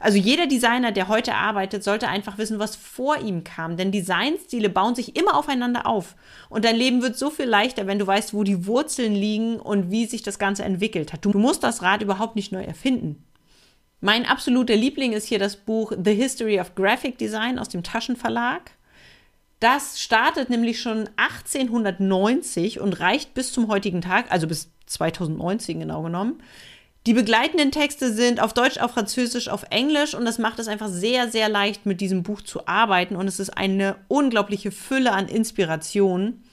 Also 0.01 0.19
jeder 0.19 0.47
Designer, 0.47 0.93
der 0.93 1.09
heute 1.09 1.35
arbeitet, 1.35 1.83
sollte 1.83 2.09
einfach 2.09 2.39
wissen, 2.39 2.59
was 2.59 2.77
vor 2.77 3.19
ihm 3.19 3.43
kam. 3.43 3.77
Denn 3.77 3.91
Designstile 3.91 4.69
bauen 4.69 4.95
sich 4.95 5.17
immer 5.17 5.37
aufeinander 5.37 5.87
auf. 5.87 6.15
Und 6.51 6.65
dein 6.65 6.77
Leben 6.77 7.03
wird 7.03 7.17
so 7.17 7.31
viel 7.31 7.47
leichter, 7.47 7.87
wenn 7.87 7.99
du 7.99 8.07
weißt, 8.07 8.33
wo 8.33 8.45
die 8.45 8.67
Wurzeln 8.67 9.15
liegen 9.15 9.59
und 9.59 9.91
wie 9.91 10.07
sich 10.07 10.23
das 10.23 10.39
Ganze 10.39 10.63
entwickelt 10.63 11.13
hat. 11.13 11.25
Du 11.25 11.31
musst 11.31 11.65
das 11.65 11.83
Rad 11.83 12.03
überhaupt 12.03 12.37
nicht 12.37 12.53
neu 12.53 12.63
erfinden. 12.63 13.25
Mein 14.01 14.27
absoluter 14.27 14.77
Liebling 14.77 15.13
ist 15.13 15.27
hier 15.27 15.41
das 15.41 15.57
Buch 15.57 15.93
The 15.93 16.15
History 16.15 16.61
of 16.61 16.77
Graphic 16.77 17.19
Design 17.19 17.59
aus 17.59 17.69
dem 17.69 17.83
Taschenverlag. 17.83 18.71
Das 19.59 20.01
startet 20.01 20.51
nämlich 20.51 20.81
schon 20.81 21.11
1890 21.17 22.79
und 22.79 23.01
reicht 23.01 23.35
bis 23.35 23.53
zum 23.53 23.67
heutigen 23.67 24.01
Tag, 24.01 24.31
also 24.31 24.47
bis 24.47 24.71
2019 24.87 25.81
genau 25.81 26.03
genommen. 26.03 26.41
Die 27.09 27.13
begleitenden 27.13 27.73
Texte 27.73 28.13
sind 28.13 28.41
auf 28.41 28.55
Deutsch, 28.55 28.79
auf 28.79 28.93
Französisch, 28.93 29.49
auf 29.49 29.65
Englisch 29.71 30.15
und 30.15 30.25
das 30.25 30.39
macht 30.39 30.61
es 30.61 30.69
einfach 30.69 30.89
sehr, 30.89 31.29
sehr 31.29 31.49
leicht, 31.49 31.85
mit 31.85 32.01
diesem 32.01 32.23
Buch 32.23 32.41
zu 32.43 32.69
arbeiten 32.69 33.17
und 33.17 33.27
es 33.27 33.41
ist 33.41 33.51
eine 33.51 33.97
unglaubliche 34.07 34.71
Fülle 34.71 35.11
an 35.11 35.27
Inspirationen. 35.27 36.45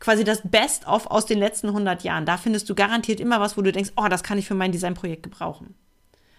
Quasi 0.00 0.24
das 0.24 0.42
Best-of 0.44 1.06
aus 1.06 1.24
den 1.24 1.38
letzten 1.38 1.68
100 1.68 2.02
Jahren. 2.04 2.26
Da 2.26 2.36
findest 2.36 2.68
du 2.68 2.74
garantiert 2.74 3.20
immer 3.20 3.40
was, 3.40 3.56
wo 3.56 3.62
du 3.62 3.72
denkst, 3.72 3.92
oh, 3.96 4.08
das 4.08 4.22
kann 4.22 4.36
ich 4.36 4.46
für 4.46 4.54
mein 4.54 4.72
Designprojekt 4.72 5.22
gebrauchen. 5.22 5.74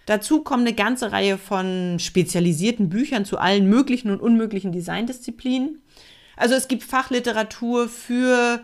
Dazu 0.06 0.42
kommen 0.42 0.66
eine 0.66 0.74
ganze 0.74 1.12
Reihe 1.12 1.38
von 1.38 1.98
spezialisierten 1.98 2.88
Büchern 2.88 3.24
zu 3.24 3.38
allen 3.38 3.68
möglichen 3.68 4.10
und 4.10 4.20
unmöglichen 4.20 4.72
Designdisziplinen. 4.72 5.82
Also 6.36 6.54
es 6.54 6.68
gibt 6.68 6.82
Fachliteratur 6.82 7.88
für 7.88 8.60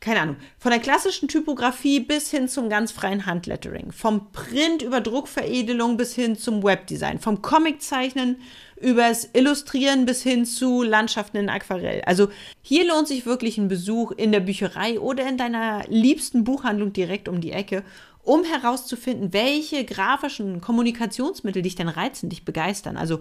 keine 0.00 0.20
Ahnung, 0.20 0.36
von 0.58 0.70
der 0.70 0.80
klassischen 0.80 1.28
Typografie 1.28 2.00
bis 2.00 2.30
hin 2.30 2.48
zum 2.48 2.70
ganz 2.70 2.90
freien 2.90 3.26
Handlettering, 3.26 3.92
vom 3.92 4.32
Print 4.32 4.80
über 4.80 5.02
Druckveredelung 5.02 5.98
bis 5.98 6.14
hin 6.14 6.38
zum 6.38 6.62
Webdesign, 6.62 7.18
vom 7.18 7.42
Comiczeichnen 7.42 8.36
übers 8.80 9.28
Illustrieren 9.34 10.06
bis 10.06 10.22
hin 10.22 10.46
zu 10.46 10.82
Landschaften 10.82 11.36
in 11.36 11.50
Aquarell. 11.50 12.00
Also 12.06 12.30
hier 12.62 12.88
lohnt 12.88 13.08
sich 13.08 13.26
wirklich 13.26 13.58
ein 13.58 13.68
Besuch 13.68 14.12
in 14.12 14.32
der 14.32 14.40
Bücherei 14.40 14.98
oder 14.98 15.28
in 15.28 15.36
deiner 15.36 15.84
liebsten 15.88 16.44
Buchhandlung 16.44 16.94
direkt 16.94 17.28
um 17.28 17.42
die 17.42 17.52
Ecke, 17.52 17.84
um 18.22 18.44
herauszufinden, 18.44 19.32
welche 19.32 19.84
grafischen 19.84 20.60
Kommunikationsmittel 20.60 21.62
dich 21.62 21.74
denn 21.74 21.88
reizen, 21.88 22.28
dich 22.28 22.44
begeistern. 22.44 22.96
Also 22.96 23.20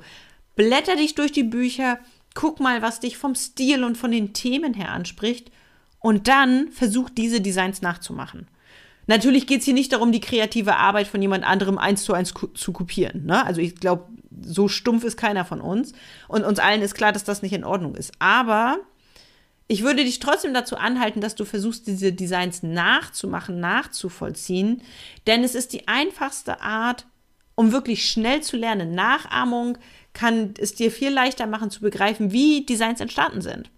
blätter 0.56 0.96
dich 0.96 1.16
durch 1.16 1.32
die 1.32 1.44
Bücher, 1.44 2.00
guck 2.34 2.60
mal, 2.60 2.82
was 2.82 3.00
dich 3.00 3.18
vom 3.18 3.36
Stil 3.36 3.84
und 3.84 3.98
von 3.98 4.12
den 4.12 4.34
Themen 4.34 4.74
her 4.74 4.92
anspricht 4.92 5.52
und 6.00 6.28
dann 6.28 6.70
versuch 6.72 7.10
diese 7.10 7.42
Designs 7.42 7.82
nachzumachen. 7.82 8.48
Natürlich 9.08 9.48
geht 9.48 9.60
es 9.60 9.66
hier 9.66 9.74
nicht 9.74 9.92
darum, 9.92 10.12
die 10.12 10.20
kreative 10.20 10.76
Arbeit 10.76 11.08
von 11.08 11.22
jemand 11.22 11.44
anderem 11.44 11.80
eins 11.80 12.04
zu 12.04 12.14
eins 12.14 12.34
zu 12.54 12.72
kopieren. 12.72 13.26
Ne? 13.26 13.44
Also 13.44 13.60
ich 13.60 13.76
glaube, 13.76 14.08
so 14.42 14.68
stumpf 14.68 15.04
ist 15.04 15.18
keiner 15.18 15.46
von 15.46 15.62
uns. 15.62 15.94
Und 16.28 16.44
uns 16.44 16.60
allen 16.60 16.84
ist 16.84 16.94
klar, 16.94 17.12
dass 17.12 17.24
das 17.24 17.42
nicht 17.42 17.54
in 17.54 17.64
Ordnung 17.64 17.96
ist. 17.96 18.12
Aber 18.20 18.78
ich 19.72 19.84
würde 19.84 20.04
dich 20.04 20.18
trotzdem 20.18 20.54
dazu 20.54 20.78
anhalten, 20.78 21.22
dass 21.22 21.36
du 21.36 21.46
versuchst, 21.46 21.86
diese 21.86 22.12
Designs 22.12 22.64
nachzumachen, 22.64 23.60
nachzuvollziehen. 23.60 24.82
Denn 25.28 25.44
es 25.44 25.54
ist 25.54 25.74
die 25.74 25.88
einfachste 25.88 26.60
Art, 26.60 27.06
um 27.54 27.72
wirklich 27.72 28.10
schnell 28.10 28.42
zu 28.42 28.58
lernen. 28.58 28.96
Nachahmung 28.96 29.78
kann 30.14 30.56
es 30.58 30.74
dir 30.74 30.92
viel 30.92 31.12
leichter 31.12 31.46
machen 31.46 31.70
zu 31.70 31.82
begreifen, 31.82 32.32
wie 32.32 32.66
Designs 32.66 33.00
entstanden 33.00 33.42
sind. 33.42 33.70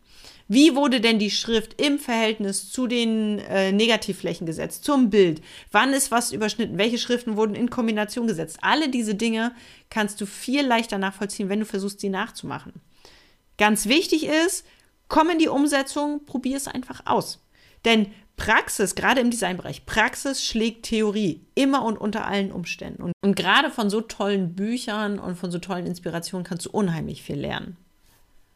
Wie 0.47 0.75
wurde 0.75 1.01
denn 1.01 1.19
die 1.19 1.29
Schrift 1.29 1.81
im 1.81 1.99
Verhältnis 1.99 2.71
zu 2.71 2.87
den 2.87 3.39
äh, 3.39 3.73
Negativflächen 3.73 4.45
gesetzt, 4.45 4.85
zum 4.85 5.09
Bild? 5.09 5.41
Wann 5.71 5.91
ist 5.91 6.09
was 6.09 6.31
überschnitten? 6.31 6.77
Welche 6.77 6.99
Schriften 6.99 7.35
wurden 7.35 7.55
in 7.55 7.69
Kombination 7.69 8.27
gesetzt? 8.27 8.59
Alle 8.61 8.87
diese 8.87 9.15
Dinge 9.15 9.51
kannst 9.89 10.21
du 10.21 10.25
viel 10.25 10.65
leichter 10.65 10.97
nachvollziehen, 10.97 11.49
wenn 11.49 11.59
du 11.59 11.65
versuchst, 11.65 11.99
sie 11.99 12.09
nachzumachen. 12.09 12.73
Ganz 13.57 13.87
wichtig 13.87 14.25
ist, 14.25 14.65
komm 15.11 15.29
in 15.29 15.39
die 15.39 15.49
Umsetzung, 15.49 16.25
probier 16.25 16.55
es 16.55 16.69
einfach 16.69 17.01
aus. 17.05 17.45
Denn 17.83 18.07
Praxis, 18.37 18.95
gerade 18.95 19.19
im 19.19 19.29
Designbereich, 19.29 19.85
Praxis 19.85 20.43
schlägt 20.43 20.83
Theorie 20.85 21.45
immer 21.53 21.83
und 21.83 21.97
unter 21.97 22.25
allen 22.25 22.51
Umständen. 22.51 23.03
Und, 23.03 23.11
und 23.21 23.35
gerade 23.35 23.69
von 23.69 23.89
so 23.89 23.99
tollen 23.99 24.55
Büchern 24.55 25.19
und 25.19 25.35
von 25.35 25.51
so 25.51 25.59
tollen 25.59 25.85
Inspirationen 25.85 26.45
kannst 26.45 26.65
du 26.65 26.69
unheimlich 26.71 27.23
viel 27.23 27.35
lernen. 27.35 27.75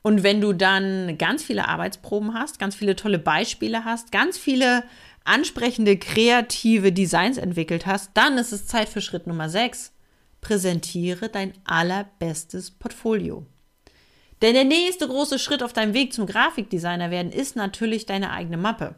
Und 0.01 0.23
wenn 0.23 0.39
du 0.39 0.53
dann 0.53 1.17
ganz 1.17 1.43
viele 1.43 1.67
Arbeitsproben 1.67 2.33
hast, 2.33 2.57
ganz 2.57 2.73
viele 2.73 2.95
tolle 2.95 3.19
Beispiele 3.19 3.83
hast, 3.83 4.13
ganz 4.13 4.37
viele 4.37 4.85
ansprechende, 5.25 5.97
kreative 5.97 6.93
Designs 6.93 7.37
entwickelt 7.37 7.85
hast, 7.85 8.11
dann 8.13 8.37
ist 8.37 8.53
es 8.53 8.65
Zeit 8.65 8.87
für 8.87 9.01
Schritt 9.01 9.27
Nummer 9.27 9.49
6. 9.49 9.91
Präsentiere 10.39 11.27
dein 11.27 11.51
allerbestes 11.65 12.71
Portfolio. 12.71 13.45
Denn 14.41 14.53
der 14.53 14.65
nächste 14.65 15.07
große 15.07 15.39
Schritt 15.39 15.63
auf 15.63 15.73
deinem 15.73 15.93
Weg 15.93 16.13
zum 16.13 16.25
Grafikdesigner 16.25 17.11
werden 17.11 17.31
ist 17.31 17.55
natürlich 17.55 18.05
deine 18.05 18.31
eigene 18.31 18.57
Mappe. 18.57 18.95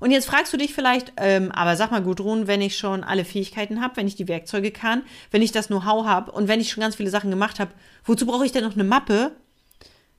Und 0.00 0.10
jetzt 0.10 0.26
fragst 0.26 0.52
du 0.52 0.56
dich 0.56 0.74
vielleicht, 0.74 1.12
ähm, 1.16 1.52
aber 1.52 1.76
sag 1.76 1.92
mal 1.92 2.02
Gudrun, 2.02 2.48
wenn 2.48 2.60
ich 2.60 2.76
schon 2.76 3.04
alle 3.04 3.24
Fähigkeiten 3.24 3.80
habe, 3.80 3.96
wenn 3.96 4.08
ich 4.08 4.16
die 4.16 4.26
Werkzeuge 4.26 4.72
kann, 4.72 5.02
wenn 5.30 5.42
ich 5.42 5.52
das 5.52 5.68
Know-how 5.68 6.04
habe 6.04 6.32
und 6.32 6.48
wenn 6.48 6.60
ich 6.60 6.72
schon 6.72 6.80
ganz 6.80 6.96
viele 6.96 7.10
Sachen 7.10 7.30
gemacht 7.30 7.60
habe, 7.60 7.70
wozu 8.04 8.26
brauche 8.26 8.44
ich 8.44 8.50
denn 8.50 8.64
noch 8.64 8.74
eine 8.74 8.82
Mappe? 8.82 9.30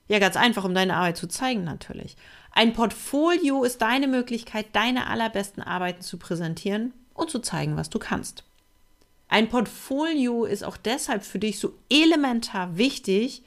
Ja, 0.08 0.18
ganz 0.20 0.36
einfach, 0.36 0.64
um 0.64 0.74
deine 0.74 0.96
Arbeit 0.96 1.18
zu 1.18 1.26
zeigen 1.26 1.64
natürlich. 1.64 2.16
Ein 2.50 2.72
Portfolio 2.72 3.62
ist 3.62 3.82
deine 3.82 4.08
Möglichkeit, 4.08 4.66
deine 4.72 5.06
allerbesten 5.06 5.62
Arbeiten 5.62 6.00
zu 6.00 6.16
präsentieren 6.16 6.94
und 7.12 7.28
zu 7.28 7.40
zeigen, 7.40 7.76
was 7.76 7.90
du 7.90 7.98
kannst. 7.98 8.44
Ein 9.28 9.50
Portfolio 9.50 10.46
ist 10.46 10.64
auch 10.64 10.78
deshalb 10.78 11.24
für 11.24 11.38
dich 11.38 11.58
so 11.58 11.74
elementar 11.90 12.78
wichtig, 12.78 13.42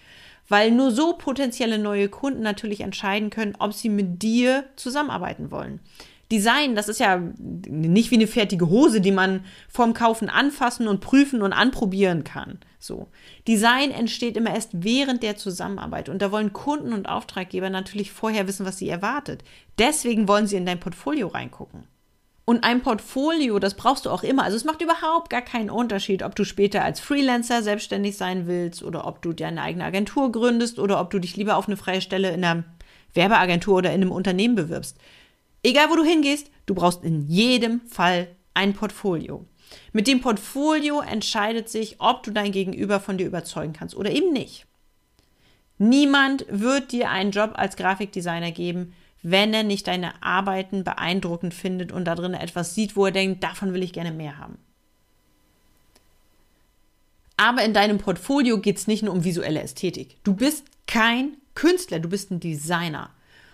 weil 0.47 0.71
nur 0.71 0.91
so 0.91 1.13
potenzielle 1.13 1.79
neue 1.79 2.09
Kunden 2.09 2.41
natürlich 2.41 2.81
entscheiden 2.81 3.29
können, 3.29 3.55
ob 3.59 3.73
sie 3.73 3.89
mit 3.89 4.21
dir 4.21 4.65
zusammenarbeiten 4.75 5.51
wollen. 5.51 5.79
Design, 6.31 6.75
das 6.75 6.89
ist 6.89 6.99
ja 6.99 7.21
nicht 7.37 8.11
wie 8.11 8.15
eine 8.15 8.27
fertige 8.27 8.69
Hose, 8.69 8.99
die 8.99 9.13
man 9.13 9.45
vorm 9.69 9.93
Kaufen 9.93 10.29
anfassen 10.29 10.87
und 10.87 10.99
prüfen 10.99 11.41
und 11.41 11.53
anprobieren 11.53 12.25
kann. 12.25 12.59
So. 12.79 13.07
Design 13.47 13.91
entsteht 13.91 14.35
immer 14.35 14.53
erst 14.53 14.71
während 14.73 15.23
der 15.23 15.37
Zusammenarbeit 15.37 16.09
und 16.09 16.21
da 16.21 16.31
wollen 16.31 16.51
Kunden 16.51 16.91
und 16.91 17.07
Auftraggeber 17.07 17.69
natürlich 17.69 18.11
vorher 18.11 18.47
wissen, 18.47 18.65
was 18.65 18.77
sie 18.77 18.89
erwartet. 18.89 19.43
Deswegen 19.79 20.27
wollen 20.27 20.47
sie 20.47 20.57
in 20.57 20.65
dein 20.65 20.81
Portfolio 20.81 21.27
reingucken. 21.27 21.83
Und 22.49 22.63
ein 22.63 22.81
Portfolio, 22.81 23.59
das 23.59 23.75
brauchst 23.75 24.05
du 24.05 24.09
auch 24.09 24.23
immer. 24.23 24.43
Also 24.43 24.55
es 24.55 24.63
macht 24.63 24.81
überhaupt 24.81 25.29
gar 25.29 25.41
keinen 25.41 25.69
Unterschied, 25.69 26.23
ob 26.23 26.33
du 26.33 26.45
später 26.45 26.81
als 26.81 27.01
Freelancer 27.01 27.61
selbstständig 27.61 28.15
sein 28.15 28.47
willst 28.47 28.83
oder 28.83 29.05
ob 29.05 29.21
du 29.21 29.33
deine 29.33 29.61
eigene 29.61 29.83
Agentur 29.83 30.31
gründest 30.31 30.79
oder 30.79 31.01
ob 31.01 31.09
du 31.09 31.19
dich 31.19 31.35
lieber 31.35 31.57
auf 31.57 31.67
eine 31.67 31.75
freie 31.75 31.99
Stelle 31.99 32.29
in 32.29 32.45
einer 32.45 32.63
Werbeagentur 33.13 33.75
oder 33.75 33.91
in 33.91 34.01
einem 34.01 34.13
Unternehmen 34.13 34.55
bewirbst. 34.55 34.97
Egal, 35.61 35.89
wo 35.89 35.97
du 35.97 36.05
hingehst, 36.05 36.49
du 36.67 36.73
brauchst 36.73 37.03
in 37.03 37.27
jedem 37.27 37.81
Fall 37.81 38.29
ein 38.53 38.73
Portfolio. 38.73 39.45
Mit 39.91 40.07
dem 40.07 40.21
Portfolio 40.21 41.01
entscheidet 41.01 41.67
sich, 41.67 41.97
ob 41.99 42.23
du 42.23 42.31
dein 42.31 42.53
Gegenüber 42.53 43.01
von 43.01 43.17
dir 43.17 43.27
überzeugen 43.27 43.73
kannst 43.73 43.93
oder 43.93 44.09
eben 44.09 44.31
nicht. 44.31 44.65
Niemand 45.79 46.45
wird 46.47 46.93
dir 46.93 47.09
einen 47.09 47.31
Job 47.31 47.51
als 47.55 47.75
Grafikdesigner 47.75 48.51
geben, 48.51 48.93
wenn 49.23 49.53
er 49.53 49.63
nicht 49.63 49.87
deine 49.87 50.21
Arbeiten 50.23 50.83
beeindruckend 50.83 51.53
findet 51.53 51.91
und 51.91 52.05
da 52.05 52.15
drin 52.15 52.33
etwas 52.33 52.75
sieht, 52.75 52.95
wo 52.95 53.05
er 53.05 53.11
denkt, 53.11 53.43
davon 53.43 53.73
will 53.73 53.83
ich 53.83 53.93
gerne 53.93 54.11
mehr 54.11 54.37
haben. 54.37 54.57
Aber 57.37 57.63
in 57.63 57.73
deinem 57.73 57.99
Portfolio 57.99 58.59
geht 58.59 58.77
es 58.77 58.87
nicht 58.87 59.03
nur 59.03 59.13
um 59.13 59.23
visuelle 59.23 59.61
Ästhetik. 59.61 60.17
Du 60.23 60.33
bist 60.33 60.65
kein 60.87 61.37
Künstler, 61.53 61.99
du 61.99 62.09
bist 62.09 62.31
ein 62.31 62.39
Designer. 62.39 63.11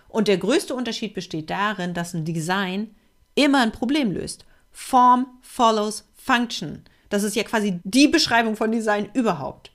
Und 0.07 0.27
der 0.27 0.37
größte 0.37 0.73
Unterschied 0.73 1.13
besteht 1.13 1.49
darin, 1.49 1.93
dass 1.93 2.13
ein 2.13 2.23
Design 2.23 2.95
immer 3.35 3.61
ein 3.61 3.71
Problem 3.71 4.11
löst. 4.11 4.45
Form 4.71 5.27
follows 5.41 6.07
Function. 6.15 6.83
Das 7.09 7.23
ist 7.23 7.35
ja 7.35 7.43
quasi 7.43 7.79
die 7.83 8.07
Beschreibung 8.07 8.55
von 8.55 8.71
Design 8.71 9.09
überhaupt. 9.13 9.72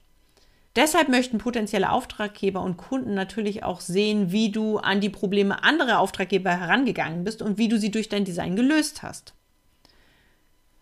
Deshalb 0.76 1.08
möchten 1.08 1.38
potenzielle 1.38 1.90
Auftraggeber 1.90 2.62
und 2.62 2.76
Kunden 2.76 3.14
natürlich 3.14 3.64
auch 3.64 3.80
sehen, 3.80 4.30
wie 4.30 4.52
du 4.52 4.78
an 4.78 5.00
die 5.00 5.08
Probleme 5.08 5.64
anderer 5.64 5.98
Auftraggeber 5.98 6.50
herangegangen 6.50 7.24
bist 7.24 7.42
und 7.42 7.58
wie 7.58 7.68
du 7.68 7.78
sie 7.78 7.90
durch 7.90 8.08
dein 8.08 8.24
Design 8.24 8.54
gelöst 8.54 9.02
hast. 9.02 9.34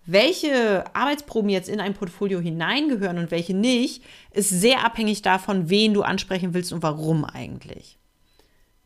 Welche 0.05 0.85
Arbeitsproben 0.94 1.51
jetzt 1.51 1.68
in 1.68 1.81
ein 1.81 1.94
Portfolio 1.94 2.38
hineingehören 2.38 3.18
und 3.18 3.33
welche 3.33 3.55
nicht, 3.55 4.05
ist 4.31 4.51
sehr 4.51 4.85
abhängig 4.85 5.22
davon, 5.22 5.68
wen 5.68 5.94
du 5.94 6.03
ansprechen 6.03 6.55
willst 6.55 6.72
und 6.72 6.83
warum 6.83 7.25
eigentlich. 7.25 7.99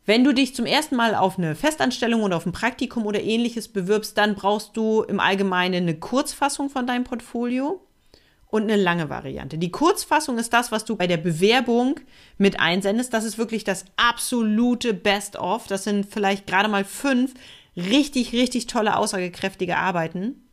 Wenn 0.03 0.23
du 0.23 0.33
dich 0.33 0.55
zum 0.55 0.65
ersten 0.65 0.95
Mal 0.95 1.13
auf 1.13 1.37
eine 1.37 1.53
Festanstellung 1.55 2.23
oder 2.23 2.37
auf 2.37 2.47
ein 2.47 2.53
Praktikum 2.53 3.05
oder 3.05 3.21
ähnliches 3.21 3.67
bewirbst, 3.67 4.17
dann 4.17 4.33
brauchst 4.33 4.75
du 4.75 5.03
im 5.03 5.19
Allgemeinen 5.19 5.83
eine 5.83 5.99
Kurzfassung 5.99 6.71
von 6.71 6.87
deinem 6.87 7.03
Portfolio 7.03 7.79
und 8.51 8.63
eine 8.63 8.75
lange 8.75 9.09
Variante. 9.09 9.57
Die 9.57 9.71
Kurzfassung 9.71 10.37
ist 10.37 10.51
das, 10.51 10.71
was 10.71 10.83
du 10.85 10.97
bei 10.97 11.07
der 11.07 11.17
Bewerbung 11.17 11.99
mit 12.37 12.59
einsendest. 12.59 13.13
Das 13.13 13.23
ist 13.23 13.37
wirklich 13.37 13.63
das 13.63 13.85
absolute 13.95 14.93
Best-of. 14.93 15.67
Das 15.67 15.85
sind 15.85 16.05
vielleicht 16.05 16.45
gerade 16.45 16.67
mal 16.67 16.83
fünf 16.83 17.33
richtig, 17.77 18.33
richtig 18.33 18.67
tolle, 18.67 18.97
aussagekräftige 18.97 19.77
Arbeiten. 19.77 20.43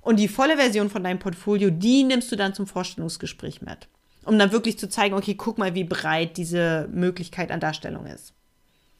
Und 0.00 0.20
die 0.20 0.28
volle 0.28 0.56
Version 0.56 0.90
von 0.90 1.02
deinem 1.02 1.18
Portfolio, 1.18 1.70
die 1.70 2.04
nimmst 2.04 2.30
du 2.30 2.36
dann 2.36 2.54
zum 2.54 2.68
Vorstellungsgespräch 2.68 3.62
mit. 3.62 3.88
Um 4.24 4.38
dann 4.38 4.52
wirklich 4.52 4.78
zu 4.78 4.88
zeigen, 4.88 5.16
okay, 5.16 5.34
guck 5.34 5.58
mal, 5.58 5.74
wie 5.74 5.84
breit 5.84 6.36
diese 6.36 6.88
Möglichkeit 6.92 7.50
an 7.50 7.58
Darstellung 7.58 8.06
ist. 8.06 8.32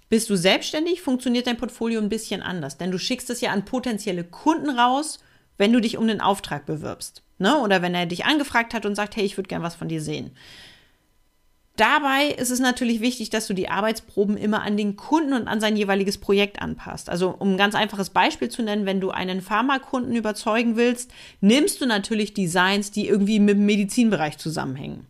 Bist 0.08 0.28
du 0.28 0.36
selbstständig, 0.36 1.02
funktioniert 1.02 1.46
dein 1.46 1.56
Portfolio 1.56 2.00
ein 2.00 2.08
bisschen 2.08 2.42
anders, 2.42 2.78
denn 2.78 2.90
du 2.90 2.98
schickst 2.98 3.30
es 3.30 3.40
ja 3.40 3.52
an 3.52 3.64
potenzielle 3.64 4.24
Kunden 4.24 4.70
raus, 4.70 5.20
wenn 5.58 5.72
du 5.72 5.80
dich 5.80 5.96
um 5.96 6.06
den 6.06 6.20
Auftrag 6.20 6.66
bewirbst. 6.66 7.22
Ne? 7.38 7.58
Oder 7.58 7.82
wenn 7.82 7.94
er 7.94 8.06
dich 8.06 8.24
angefragt 8.24 8.74
hat 8.74 8.86
und 8.86 8.94
sagt, 8.94 9.16
hey, 9.16 9.24
ich 9.24 9.36
würde 9.36 9.48
gern 9.48 9.62
was 9.62 9.74
von 9.74 9.88
dir 9.88 10.00
sehen. 10.00 10.32
Dabei 11.76 12.28
ist 12.28 12.50
es 12.50 12.60
natürlich 12.60 13.00
wichtig, 13.00 13.30
dass 13.30 13.48
du 13.48 13.54
die 13.54 13.68
Arbeitsproben 13.68 14.36
immer 14.36 14.62
an 14.62 14.76
den 14.76 14.94
Kunden 14.94 15.32
und 15.32 15.48
an 15.48 15.60
sein 15.60 15.76
jeweiliges 15.76 16.18
Projekt 16.18 16.62
anpasst. 16.62 17.10
Also 17.10 17.34
um 17.36 17.54
ein 17.54 17.58
ganz 17.58 17.74
einfaches 17.74 18.10
Beispiel 18.10 18.48
zu 18.48 18.62
nennen, 18.62 18.86
wenn 18.86 19.00
du 19.00 19.10
einen 19.10 19.40
Pharmakunden 19.40 20.14
überzeugen 20.14 20.76
willst, 20.76 21.10
nimmst 21.40 21.80
du 21.80 21.86
natürlich 21.86 22.32
Designs, 22.32 22.92
die 22.92 23.08
irgendwie 23.08 23.40
mit 23.40 23.56
dem 23.56 23.66
Medizinbereich 23.66 24.38
zusammenhängen. 24.38 25.08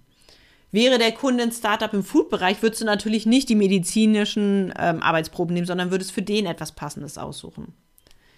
Wäre 0.72 0.98
der 0.98 1.12
Kunde 1.12 1.42
ein 1.44 1.52
Startup 1.52 1.92
im 1.92 2.02
Food-Bereich, 2.02 2.62
würdest 2.62 2.80
du 2.80 2.86
natürlich 2.86 3.26
nicht 3.26 3.50
die 3.50 3.54
medizinischen 3.54 4.72
ähm, 4.78 5.02
Arbeitsproben 5.02 5.52
nehmen, 5.52 5.66
sondern 5.66 5.90
würdest 5.90 6.12
für 6.12 6.22
den 6.22 6.46
etwas 6.46 6.72
Passendes 6.72 7.18
aussuchen. 7.18 7.74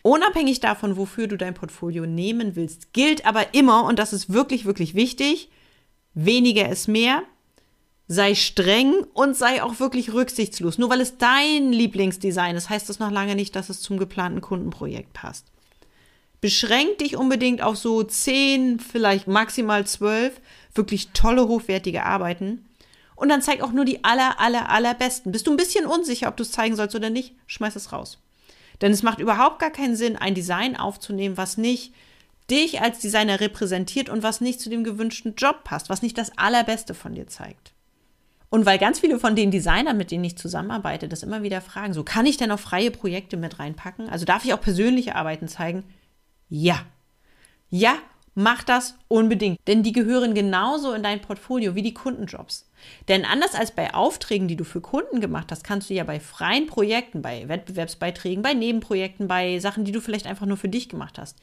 Unabhängig 0.06 0.60
davon, 0.60 0.96
wofür 0.96 1.26
du 1.26 1.36
dein 1.36 1.54
Portfolio 1.54 2.06
nehmen 2.06 2.54
willst, 2.54 2.92
gilt 2.92 3.26
aber 3.26 3.54
immer, 3.54 3.82
und 3.82 3.98
das 3.98 4.12
ist 4.12 4.32
wirklich, 4.32 4.64
wirklich 4.64 4.94
wichtig, 4.94 5.50
weniger 6.14 6.68
ist 6.68 6.86
mehr. 6.86 7.24
sei 8.06 8.36
streng 8.36 8.94
und 9.14 9.36
sei 9.36 9.64
auch 9.64 9.80
wirklich 9.80 10.12
rücksichtslos. 10.12 10.78
Nur 10.78 10.90
weil 10.90 11.00
es 11.00 11.18
dein 11.18 11.72
Lieblingsdesign 11.72 12.54
ist, 12.54 12.70
heißt 12.70 12.88
das 12.88 13.00
noch 13.00 13.10
lange 13.10 13.34
nicht, 13.34 13.56
dass 13.56 13.68
es 13.68 13.80
zum 13.80 13.98
geplanten 13.98 14.40
Kundenprojekt 14.40 15.12
passt. 15.12 15.46
Beschränk 16.40 16.98
dich 16.98 17.16
unbedingt 17.16 17.60
auf 17.60 17.76
so 17.76 18.04
zehn, 18.04 18.78
vielleicht 18.78 19.26
maximal 19.26 19.88
zwölf 19.88 20.40
wirklich 20.72 21.08
tolle, 21.14 21.48
hochwertige 21.48 22.04
Arbeiten. 22.04 22.64
Und 23.16 23.28
dann 23.28 23.42
zeig 23.42 23.60
auch 23.60 23.72
nur 23.72 23.84
die 23.84 24.04
aller, 24.04 24.38
aller, 24.38 24.70
allerbesten. 24.70 25.32
Bist 25.32 25.48
du 25.48 25.50
ein 25.50 25.56
bisschen 25.56 25.84
unsicher, 25.84 26.28
ob 26.28 26.36
du 26.36 26.44
es 26.44 26.52
zeigen 26.52 26.76
sollst 26.76 26.94
oder 26.94 27.10
nicht, 27.10 27.34
schmeiß 27.48 27.74
es 27.74 27.90
raus. 27.92 28.20
Denn 28.80 28.92
es 28.92 29.02
macht 29.02 29.20
überhaupt 29.20 29.58
gar 29.58 29.70
keinen 29.70 29.96
Sinn, 29.96 30.16
ein 30.16 30.34
Design 30.34 30.76
aufzunehmen, 30.76 31.36
was 31.36 31.56
nicht 31.56 31.94
dich 32.50 32.80
als 32.80 33.00
Designer 33.00 33.40
repräsentiert 33.40 34.08
und 34.08 34.22
was 34.22 34.40
nicht 34.40 34.60
zu 34.60 34.70
dem 34.70 34.84
gewünschten 34.84 35.34
Job 35.36 35.64
passt, 35.64 35.88
was 35.88 36.02
nicht 36.02 36.16
das 36.16 36.36
Allerbeste 36.38 36.94
von 36.94 37.14
dir 37.14 37.26
zeigt. 37.26 37.72
Und 38.48 38.64
weil 38.64 38.78
ganz 38.78 39.00
viele 39.00 39.18
von 39.18 39.34
den 39.34 39.50
Designern, 39.50 39.96
mit 39.96 40.10
denen 40.10 40.24
ich 40.24 40.38
zusammenarbeite, 40.38 41.08
das 41.08 41.22
immer 41.22 41.42
wieder 41.42 41.60
fragen, 41.60 41.92
so 41.92 42.04
kann 42.04 42.26
ich 42.26 42.36
denn 42.36 42.52
auch 42.52 42.60
freie 42.60 42.90
Projekte 42.90 43.36
mit 43.36 43.58
reinpacken? 43.58 44.08
Also 44.08 44.24
darf 44.24 44.44
ich 44.44 44.54
auch 44.54 44.60
persönliche 44.60 45.16
Arbeiten 45.16 45.48
zeigen? 45.48 45.84
Ja. 46.48 46.86
Ja, 47.68 47.96
mach 48.34 48.62
das 48.62 48.94
unbedingt, 49.08 49.58
denn 49.66 49.82
die 49.82 49.92
gehören 49.92 50.34
genauso 50.34 50.92
in 50.92 51.02
dein 51.02 51.20
Portfolio 51.20 51.74
wie 51.74 51.82
die 51.82 51.94
Kundenjobs. 51.94 52.65
Denn 53.08 53.24
anders 53.24 53.54
als 53.54 53.70
bei 53.70 53.94
Aufträgen, 53.94 54.48
die 54.48 54.56
du 54.56 54.64
für 54.64 54.80
Kunden 54.80 55.20
gemacht 55.20 55.50
hast, 55.50 55.64
kannst 55.64 55.90
du 55.90 55.94
ja 55.94 56.04
bei 56.04 56.20
freien 56.20 56.66
Projekten, 56.66 57.22
bei 57.22 57.48
Wettbewerbsbeiträgen, 57.48 58.42
bei 58.42 58.54
Nebenprojekten, 58.54 59.28
bei 59.28 59.58
Sachen, 59.58 59.84
die 59.84 59.92
du 59.92 60.00
vielleicht 60.00 60.26
einfach 60.26 60.46
nur 60.46 60.56
für 60.56 60.68
dich 60.68 60.88
gemacht 60.88 61.18
hast, 61.18 61.36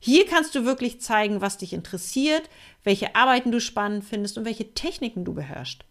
hier 0.00 0.26
kannst 0.26 0.54
du 0.54 0.64
wirklich 0.64 1.00
zeigen, 1.00 1.40
was 1.40 1.58
dich 1.58 1.72
interessiert, 1.72 2.48
welche 2.84 3.16
Arbeiten 3.16 3.50
du 3.50 3.60
spannend 3.60 4.04
findest 4.04 4.38
und 4.38 4.44
welche 4.44 4.72
Techniken 4.72 5.24
du 5.24 5.34
beherrschst. 5.34 5.84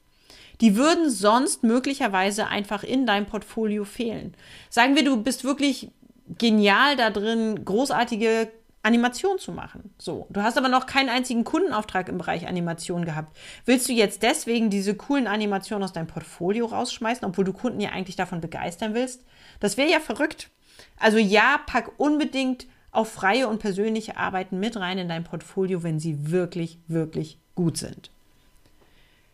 Die 0.62 0.76
würden 0.76 1.10
sonst 1.10 1.64
möglicherweise 1.64 2.48
einfach 2.48 2.84
in 2.84 3.06
deinem 3.06 3.26
Portfolio 3.26 3.84
fehlen. 3.84 4.34
Sagen 4.70 4.96
wir, 4.96 5.04
du 5.04 5.22
bist 5.22 5.44
wirklich 5.44 5.90
genial 6.38 6.96
da 6.96 7.10
drin, 7.10 7.64
großartige 7.64 8.52
Animation 8.84 9.38
zu 9.40 9.52
machen. 9.52 9.94
So, 9.98 10.28
du 10.30 10.42
hast 10.42 10.58
aber 10.58 10.70
noch 10.70 10.86
keinen 10.86 11.10
einzigen 11.10 11.44
Kundenauftrag 11.44 12.08
im 12.10 12.18
Bereich 12.18 12.48
Animation 12.48 13.06
gehabt. 13.06 13.36
Willst 13.66 13.90
du 13.90 13.94
jetzt 13.94 14.24
deswegen 14.24 14.70
diese 14.70 14.96
coolen 14.96 15.28
Animationen 15.28 15.84
aus 15.84 15.94
deinem 15.94 16.08
Portfolio 16.08 16.66
rausschmeißen, 16.66 17.28
obwohl 17.28 17.46
du 17.46 17.54
Kunden 17.54 17.82
ja 17.82 17.90
eigentlich 17.90 18.16
davon 18.16 18.40
begeistern 18.40 18.94
willst? 18.94 19.26
Das 19.60 19.78
wäre 19.78 19.92
ja 19.92 20.00
verrückt. 20.00 20.50
Also 20.98 21.18
ja, 21.18 21.60
pack 21.66 21.92
unbedingt 21.98 22.68
auch 22.92 23.08
freie 23.08 23.48
und 23.48 23.60
persönliche 23.60 24.18
Arbeiten 24.18 24.60
mit 24.60 24.78
rein 24.78 24.98
in 24.98 25.10
dein 25.10 25.24
Portfolio, 25.24 25.84
wenn 25.84 26.00
sie 26.00 26.32
wirklich, 26.32 26.80
wirklich 26.88 27.40
gut 27.56 27.78
sind. 27.78 28.12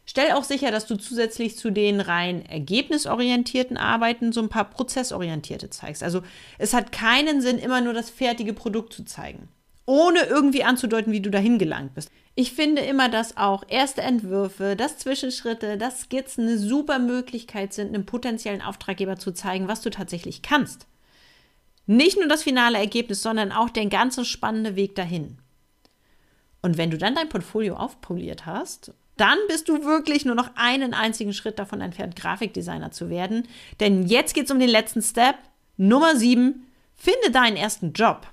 Stell 0.06 0.32
auch 0.32 0.44
sicher, 0.44 0.70
dass 0.70 0.86
du 0.86 0.98
zusätzlich 0.98 1.58
zu 1.58 1.72
den 1.72 2.02
rein 2.02 2.46
ergebnisorientierten 2.46 3.78
Arbeiten 3.78 4.34
so 4.34 4.42
ein 4.42 4.50
paar 4.50 4.70
prozessorientierte 4.70 5.70
zeigst. 5.70 6.04
Also 6.04 6.22
es 6.58 6.74
hat 6.74 6.92
keinen 6.92 7.42
Sinn, 7.42 7.58
immer 7.58 7.80
nur 7.80 7.94
das 7.94 8.10
fertige 8.10 8.54
Produkt 8.54 8.94
zu 8.94 9.06
zeigen, 9.06 9.48
ohne 9.86 10.24
irgendwie 10.24 10.64
anzudeuten, 10.64 11.14
wie 11.14 11.22
du 11.22 11.32
dahin 11.32 11.58
gelangt 11.58 11.94
bist. 11.96 12.12
Ich 12.36 12.52
finde 12.52 12.82
immer, 12.82 13.10
dass 13.10 13.38
auch 13.38 13.64
erste 13.68 14.02
Entwürfe, 14.02 14.76
dass 14.76 14.98
Zwischenschritte, 14.98 15.78
dass 15.78 16.02
Skizzen 16.02 16.48
eine 16.48 16.58
super 16.58 17.00
Möglichkeit 17.00 17.74
sind, 17.74 17.90
einem 17.90 18.06
potenziellen 18.06 18.62
Auftraggeber 18.62 19.18
zu 19.18 19.32
zeigen, 19.32 19.68
was 19.68 19.82
du 19.82 19.90
tatsächlich 19.90 20.42
kannst. 20.42 20.88
Nicht 21.86 22.18
nur 22.18 22.28
das 22.28 22.44
finale 22.44 22.78
Ergebnis, 22.78 23.22
sondern 23.22 23.52
auch 23.52 23.70
der 23.70 23.86
ganze 23.86 24.26
spannende 24.26 24.76
Weg 24.76 24.96
dahin. 24.96 25.38
Und 26.62 26.78
wenn 26.78 26.90
du 26.90 26.98
dann 26.98 27.14
dein 27.14 27.30
Portfolio 27.30 27.76
aufpoliert 27.76 28.46
hast, 28.46 28.94
dann 29.18 29.38
bist 29.48 29.70
du 29.70 29.84
wirklich 29.84 30.26
nur 30.26 30.36
noch 30.36 30.52
einen 30.56 30.94
einzigen 30.94 31.34
Schritt 31.34 31.60
davon 31.60 31.82
entfernt, 31.82 32.16
Grafikdesigner 32.16 32.92
zu 32.92 33.10
werden. 33.10 33.48
Denn 33.80 34.08
jetzt 34.08 34.34
geht 34.34 34.46
es 34.46 34.52
um 34.52 34.60
den 34.60 34.70
letzten 34.70 35.02
Step. 35.02 35.36
Nummer 35.78 36.16
7. 36.16 36.66
Finde 36.96 37.32
deinen 37.32 37.58
ersten 37.58 37.94
Job. 37.94 38.28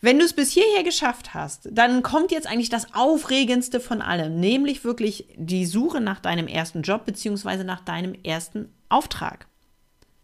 Wenn 0.00 0.18
du 0.18 0.24
es 0.24 0.32
bis 0.32 0.50
hierher 0.50 0.82
geschafft 0.82 1.32
hast, 1.32 1.68
dann 1.70 2.02
kommt 2.02 2.32
jetzt 2.32 2.48
eigentlich 2.48 2.68
das 2.68 2.92
Aufregendste 2.92 3.78
von 3.78 4.02
allem, 4.02 4.40
nämlich 4.40 4.84
wirklich 4.84 5.28
die 5.36 5.64
Suche 5.64 6.00
nach 6.00 6.18
deinem 6.18 6.48
ersten 6.48 6.82
Job 6.82 7.04
bzw. 7.06 7.62
nach 7.62 7.80
deinem 7.80 8.14
ersten 8.24 8.74
Auftrag. 8.88 9.46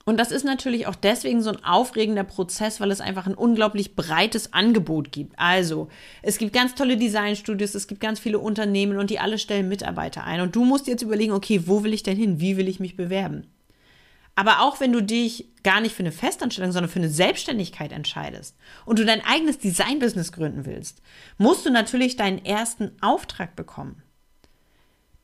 Und 0.08 0.16
das 0.16 0.30
ist 0.30 0.44
natürlich 0.44 0.86
auch 0.86 0.94
deswegen 0.94 1.42
so 1.42 1.50
ein 1.50 1.62
aufregender 1.62 2.24
Prozess, 2.24 2.80
weil 2.80 2.90
es 2.90 3.02
einfach 3.02 3.26
ein 3.26 3.34
unglaublich 3.34 3.94
breites 3.94 4.54
Angebot 4.54 5.12
gibt. 5.12 5.38
Also, 5.38 5.88
es 6.22 6.38
gibt 6.38 6.54
ganz 6.54 6.74
tolle 6.74 6.96
Designstudios, 6.96 7.74
es 7.74 7.86
gibt 7.86 8.00
ganz 8.00 8.18
viele 8.18 8.38
Unternehmen 8.38 8.96
und 8.96 9.10
die 9.10 9.18
alle 9.18 9.36
stellen 9.36 9.68
Mitarbeiter 9.68 10.24
ein. 10.24 10.40
Und 10.40 10.56
du 10.56 10.64
musst 10.64 10.86
jetzt 10.86 11.02
überlegen, 11.02 11.32
okay, 11.32 11.64
wo 11.66 11.84
will 11.84 11.92
ich 11.92 12.04
denn 12.04 12.16
hin? 12.16 12.40
Wie 12.40 12.56
will 12.56 12.68
ich 12.68 12.80
mich 12.80 12.96
bewerben? 12.96 13.48
Aber 14.34 14.62
auch 14.62 14.80
wenn 14.80 14.92
du 14.92 15.02
dich 15.02 15.50
gar 15.62 15.82
nicht 15.82 15.94
für 15.94 16.04
eine 16.04 16.12
Festanstellung, 16.12 16.72
sondern 16.72 16.90
für 16.90 17.00
eine 17.00 17.10
Selbstständigkeit 17.10 17.92
entscheidest 17.92 18.56
und 18.86 18.98
du 18.98 19.04
dein 19.04 19.22
eigenes 19.26 19.58
Designbusiness 19.58 20.32
gründen 20.32 20.64
willst, 20.64 21.02
musst 21.36 21.66
du 21.66 21.70
natürlich 21.70 22.16
deinen 22.16 22.42
ersten 22.46 22.92
Auftrag 23.02 23.56
bekommen. 23.56 24.02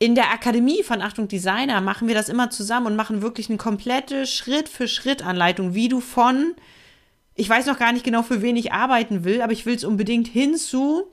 In 0.05 0.13
der 0.13 0.31
Akademie 0.31 0.83
von 0.83 1.01
Achtung 1.01 1.27
Designer 1.27 1.81
machen 1.81 2.07
wir 2.07 2.13
das 2.13 2.29
immer 2.29 2.51
zusammen 2.51 2.85
und 2.85 2.95
machen 2.95 3.23
wirklich 3.23 3.49
eine 3.49 3.57
komplette 3.57 4.27
Schritt-für-Schritt-Anleitung, 4.27 5.73
wie 5.73 5.89
du 5.89 5.99
von, 5.99 6.53
ich 7.33 7.49
weiß 7.49 7.65
noch 7.65 7.79
gar 7.79 7.91
nicht 7.91 8.05
genau, 8.05 8.21
für 8.21 8.43
wen 8.43 8.55
ich 8.55 8.71
arbeiten 8.71 9.23
will, 9.23 9.41
aber 9.41 9.51
ich 9.51 9.65
will 9.65 9.73
es 9.73 9.83
unbedingt 9.83 10.27
hinzu, 10.27 11.07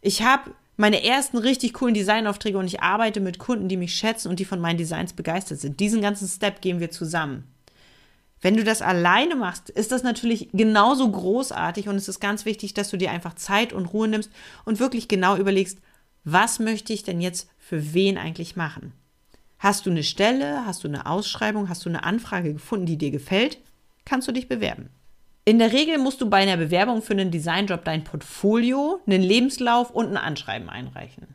ich 0.00 0.22
habe 0.22 0.50
meine 0.76 1.04
ersten 1.04 1.38
richtig 1.38 1.74
coolen 1.74 1.94
Designaufträge 1.94 2.58
und 2.58 2.66
ich 2.66 2.82
arbeite 2.82 3.20
mit 3.20 3.38
Kunden, 3.38 3.68
die 3.68 3.76
mich 3.76 3.94
schätzen 3.94 4.26
und 4.26 4.40
die 4.40 4.44
von 4.44 4.60
meinen 4.60 4.78
Designs 4.78 5.12
begeistert 5.12 5.60
sind. 5.60 5.78
Diesen 5.78 6.02
ganzen 6.02 6.26
Step 6.26 6.60
gehen 6.60 6.80
wir 6.80 6.90
zusammen. 6.90 7.44
Wenn 8.40 8.56
du 8.56 8.64
das 8.64 8.82
alleine 8.82 9.36
machst, 9.36 9.70
ist 9.70 9.92
das 9.92 10.02
natürlich 10.02 10.48
genauso 10.52 11.08
großartig 11.08 11.88
und 11.88 11.94
es 11.94 12.08
ist 12.08 12.18
ganz 12.18 12.44
wichtig, 12.44 12.74
dass 12.74 12.90
du 12.90 12.96
dir 12.96 13.12
einfach 13.12 13.34
Zeit 13.34 13.72
und 13.72 13.86
Ruhe 13.86 14.08
nimmst 14.08 14.32
und 14.64 14.80
wirklich 14.80 15.06
genau 15.06 15.36
überlegst, 15.36 15.78
was 16.24 16.58
möchte 16.58 16.92
ich 16.92 17.04
denn 17.04 17.20
jetzt 17.20 17.48
für 17.66 17.94
wen 17.94 18.16
eigentlich 18.16 18.54
machen. 18.54 18.92
Hast 19.58 19.86
du 19.86 19.90
eine 19.90 20.04
Stelle, 20.04 20.64
hast 20.66 20.84
du 20.84 20.88
eine 20.88 21.06
Ausschreibung, 21.06 21.68
hast 21.68 21.84
du 21.84 21.88
eine 21.88 22.04
Anfrage 22.04 22.52
gefunden, 22.52 22.86
die 22.86 22.96
dir 22.96 23.10
gefällt, 23.10 23.58
kannst 24.04 24.28
du 24.28 24.32
dich 24.32 24.46
bewerben. 24.46 24.88
In 25.44 25.58
der 25.58 25.72
Regel 25.72 25.98
musst 25.98 26.20
du 26.20 26.30
bei 26.30 26.36
einer 26.36 26.58
Bewerbung 26.58 27.02
für 27.02 27.14
einen 27.14 27.32
Designjob 27.32 27.84
dein 27.84 28.04
Portfolio, 28.04 29.00
einen 29.06 29.20
Lebenslauf 29.20 29.90
und 29.90 30.06
ein 30.06 30.16
Anschreiben 30.16 30.68
einreichen. 30.68 31.26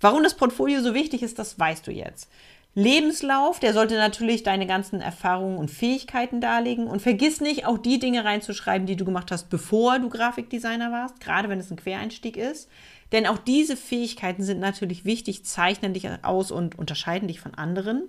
Warum 0.00 0.22
das 0.22 0.36
Portfolio 0.36 0.82
so 0.82 0.92
wichtig 0.92 1.22
ist, 1.22 1.38
das 1.38 1.58
weißt 1.58 1.86
du 1.86 1.92
jetzt. 1.92 2.30
Lebenslauf, 2.74 3.58
der 3.58 3.72
sollte 3.72 3.96
natürlich 3.96 4.44
deine 4.44 4.66
ganzen 4.66 5.00
Erfahrungen 5.00 5.58
und 5.58 5.70
Fähigkeiten 5.70 6.40
darlegen 6.40 6.86
und 6.86 7.02
vergiss 7.02 7.40
nicht, 7.40 7.66
auch 7.66 7.78
die 7.78 7.98
Dinge 7.98 8.24
reinzuschreiben, 8.24 8.86
die 8.86 8.94
du 8.94 9.04
gemacht 9.04 9.32
hast, 9.32 9.50
bevor 9.50 9.98
du 9.98 10.08
Grafikdesigner 10.08 10.92
warst, 10.92 11.18
gerade 11.18 11.48
wenn 11.48 11.58
es 11.58 11.70
ein 11.70 11.76
Quereinstieg 11.76 12.36
ist. 12.36 12.68
Denn 13.10 13.26
auch 13.26 13.38
diese 13.38 13.76
Fähigkeiten 13.76 14.42
sind 14.42 14.60
natürlich 14.60 15.04
wichtig, 15.04 15.44
zeichnen 15.44 15.94
dich 15.94 16.08
aus 16.22 16.50
und 16.50 16.78
unterscheiden 16.78 17.26
dich 17.26 17.40
von 17.40 17.54
anderen. 17.54 18.08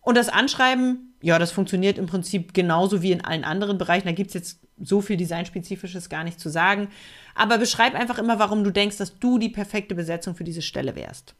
Und 0.00 0.16
das 0.16 0.28
Anschreiben, 0.28 1.14
ja, 1.22 1.38
das 1.38 1.50
funktioniert 1.50 1.98
im 1.98 2.06
Prinzip 2.06 2.54
genauso 2.54 3.02
wie 3.02 3.12
in 3.12 3.24
allen 3.24 3.44
anderen 3.44 3.78
Bereichen. 3.78 4.06
Da 4.06 4.12
gibt 4.12 4.28
es 4.28 4.34
jetzt 4.34 4.60
so 4.78 5.00
viel 5.00 5.16
Designspezifisches 5.16 6.08
gar 6.08 6.24
nicht 6.24 6.38
zu 6.38 6.50
sagen. 6.50 6.88
Aber 7.34 7.58
beschreib 7.58 7.94
einfach 7.94 8.18
immer, 8.18 8.38
warum 8.38 8.64
du 8.64 8.70
denkst, 8.70 8.98
dass 8.98 9.18
du 9.18 9.38
die 9.38 9.48
perfekte 9.48 9.94
Besetzung 9.94 10.34
für 10.34 10.44
diese 10.44 10.62
Stelle 10.62 10.94
wärst. 10.94 11.34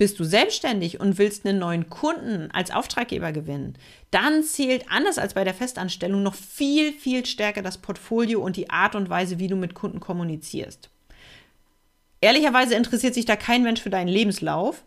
Bist 0.00 0.18
du 0.18 0.24
selbstständig 0.24 0.98
und 0.98 1.18
willst 1.18 1.44
einen 1.44 1.58
neuen 1.58 1.90
Kunden 1.90 2.50
als 2.52 2.70
Auftraggeber 2.70 3.32
gewinnen, 3.32 3.74
dann 4.10 4.42
zählt 4.42 4.90
anders 4.90 5.18
als 5.18 5.34
bei 5.34 5.44
der 5.44 5.52
Festanstellung 5.52 6.22
noch 6.22 6.32
viel, 6.32 6.94
viel 6.94 7.26
stärker 7.26 7.60
das 7.60 7.76
Portfolio 7.76 8.40
und 8.40 8.56
die 8.56 8.70
Art 8.70 8.94
und 8.94 9.10
Weise, 9.10 9.38
wie 9.38 9.48
du 9.48 9.56
mit 9.56 9.74
Kunden 9.74 10.00
kommunizierst. 10.00 10.88
Ehrlicherweise 12.22 12.76
interessiert 12.76 13.12
sich 13.12 13.26
da 13.26 13.36
kein 13.36 13.62
Mensch 13.62 13.82
für 13.82 13.90
deinen 13.90 14.08
Lebenslauf. 14.08 14.84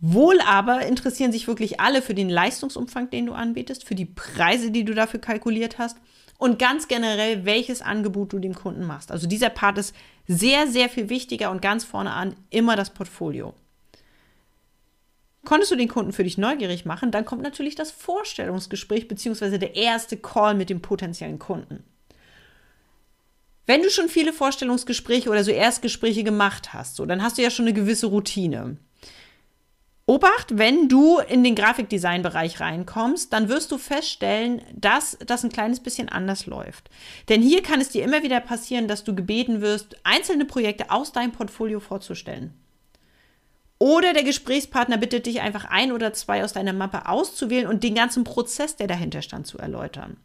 Wohl 0.00 0.40
aber 0.40 0.86
interessieren 0.86 1.30
sich 1.30 1.46
wirklich 1.46 1.78
alle 1.78 2.02
für 2.02 2.14
den 2.14 2.28
Leistungsumfang, 2.28 3.10
den 3.10 3.26
du 3.26 3.34
anbietest, 3.34 3.84
für 3.84 3.94
die 3.94 4.06
Preise, 4.06 4.72
die 4.72 4.84
du 4.84 4.92
dafür 4.92 5.20
kalkuliert 5.20 5.78
hast 5.78 5.98
und 6.38 6.58
ganz 6.58 6.88
generell, 6.88 7.44
welches 7.44 7.80
Angebot 7.80 8.32
du 8.32 8.40
dem 8.40 8.56
Kunden 8.56 8.86
machst. 8.88 9.12
Also 9.12 9.28
dieser 9.28 9.50
Part 9.50 9.78
ist 9.78 9.94
sehr, 10.26 10.66
sehr 10.66 10.88
viel 10.88 11.10
wichtiger 11.10 11.52
und 11.52 11.62
ganz 11.62 11.84
vorne 11.84 12.10
an 12.10 12.34
immer 12.50 12.74
das 12.74 12.90
Portfolio. 12.90 13.54
Konntest 15.44 15.72
du 15.72 15.76
den 15.76 15.88
Kunden 15.88 16.12
für 16.12 16.24
dich 16.24 16.38
neugierig 16.38 16.84
machen, 16.84 17.10
dann 17.10 17.24
kommt 17.24 17.42
natürlich 17.42 17.74
das 17.74 17.90
Vorstellungsgespräch 17.90 19.08
bzw. 19.08 19.58
der 19.58 19.74
erste 19.74 20.16
Call 20.16 20.54
mit 20.54 20.70
dem 20.70 20.80
potenziellen 20.80 21.38
Kunden. 21.38 21.82
Wenn 23.66 23.82
du 23.82 23.90
schon 23.90 24.08
viele 24.08 24.32
Vorstellungsgespräche 24.32 25.30
oder 25.30 25.44
so 25.44 25.50
Erstgespräche 25.50 26.24
gemacht 26.24 26.72
hast, 26.72 26.96
so, 26.96 27.06
dann 27.06 27.22
hast 27.22 27.38
du 27.38 27.42
ja 27.42 27.50
schon 27.50 27.66
eine 27.66 27.74
gewisse 27.74 28.06
Routine. 28.06 28.76
Obacht, 30.04 30.58
wenn 30.58 30.88
du 30.88 31.20
in 31.20 31.44
den 31.44 31.54
Grafikdesign-Bereich 31.54 32.58
reinkommst, 32.58 33.32
dann 33.32 33.48
wirst 33.48 33.70
du 33.70 33.78
feststellen, 33.78 34.60
dass 34.74 35.16
das 35.24 35.44
ein 35.44 35.52
kleines 35.52 35.78
bisschen 35.78 36.08
anders 36.08 36.46
läuft. 36.46 36.90
Denn 37.28 37.40
hier 37.40 37.62
kann 37.62 37.80
es 37.80 37.90
dir 37.90 38.02
immer 38.02 38.24
wieder 38.24 38.40
passieren, 38.40 38.88
dass 38.88 39.04
du 39.04 39.14
gebeten 39.14 39.60
wirst, 39.60 39.96
einzelne 40.02 40.44
Projekte 40.44 40.90
aus 40.90 41.12
deinem 41.12 41.30
Portfolio 41.30 41.78
vorzustellen. 41.78 42.52
Oder 43.82 44.12
der 44.12 44.22
Gesprächspartner 44.22 44.96
bittet 44.96 45.26
dich 45.26 45.40
einfach 45.40 45.64
ein 45.64 45.90
oder 45.90 46.12
zwei 46.12 46.44
aus 46.44 46.52
deiner 46.52 46.72
Mappe 46.72 47.08
auszuwählen 47.08 47.66
und 47.66 47.82
den 47.82 47.96
ganzen 47.96 48.22
Prozess, 48.22 48.76
der 48.76 48.86
dahinter 48.86 49.22
stand, 49.22 49.48
zu 49.48 49.58
erläutern. 49.58 50.18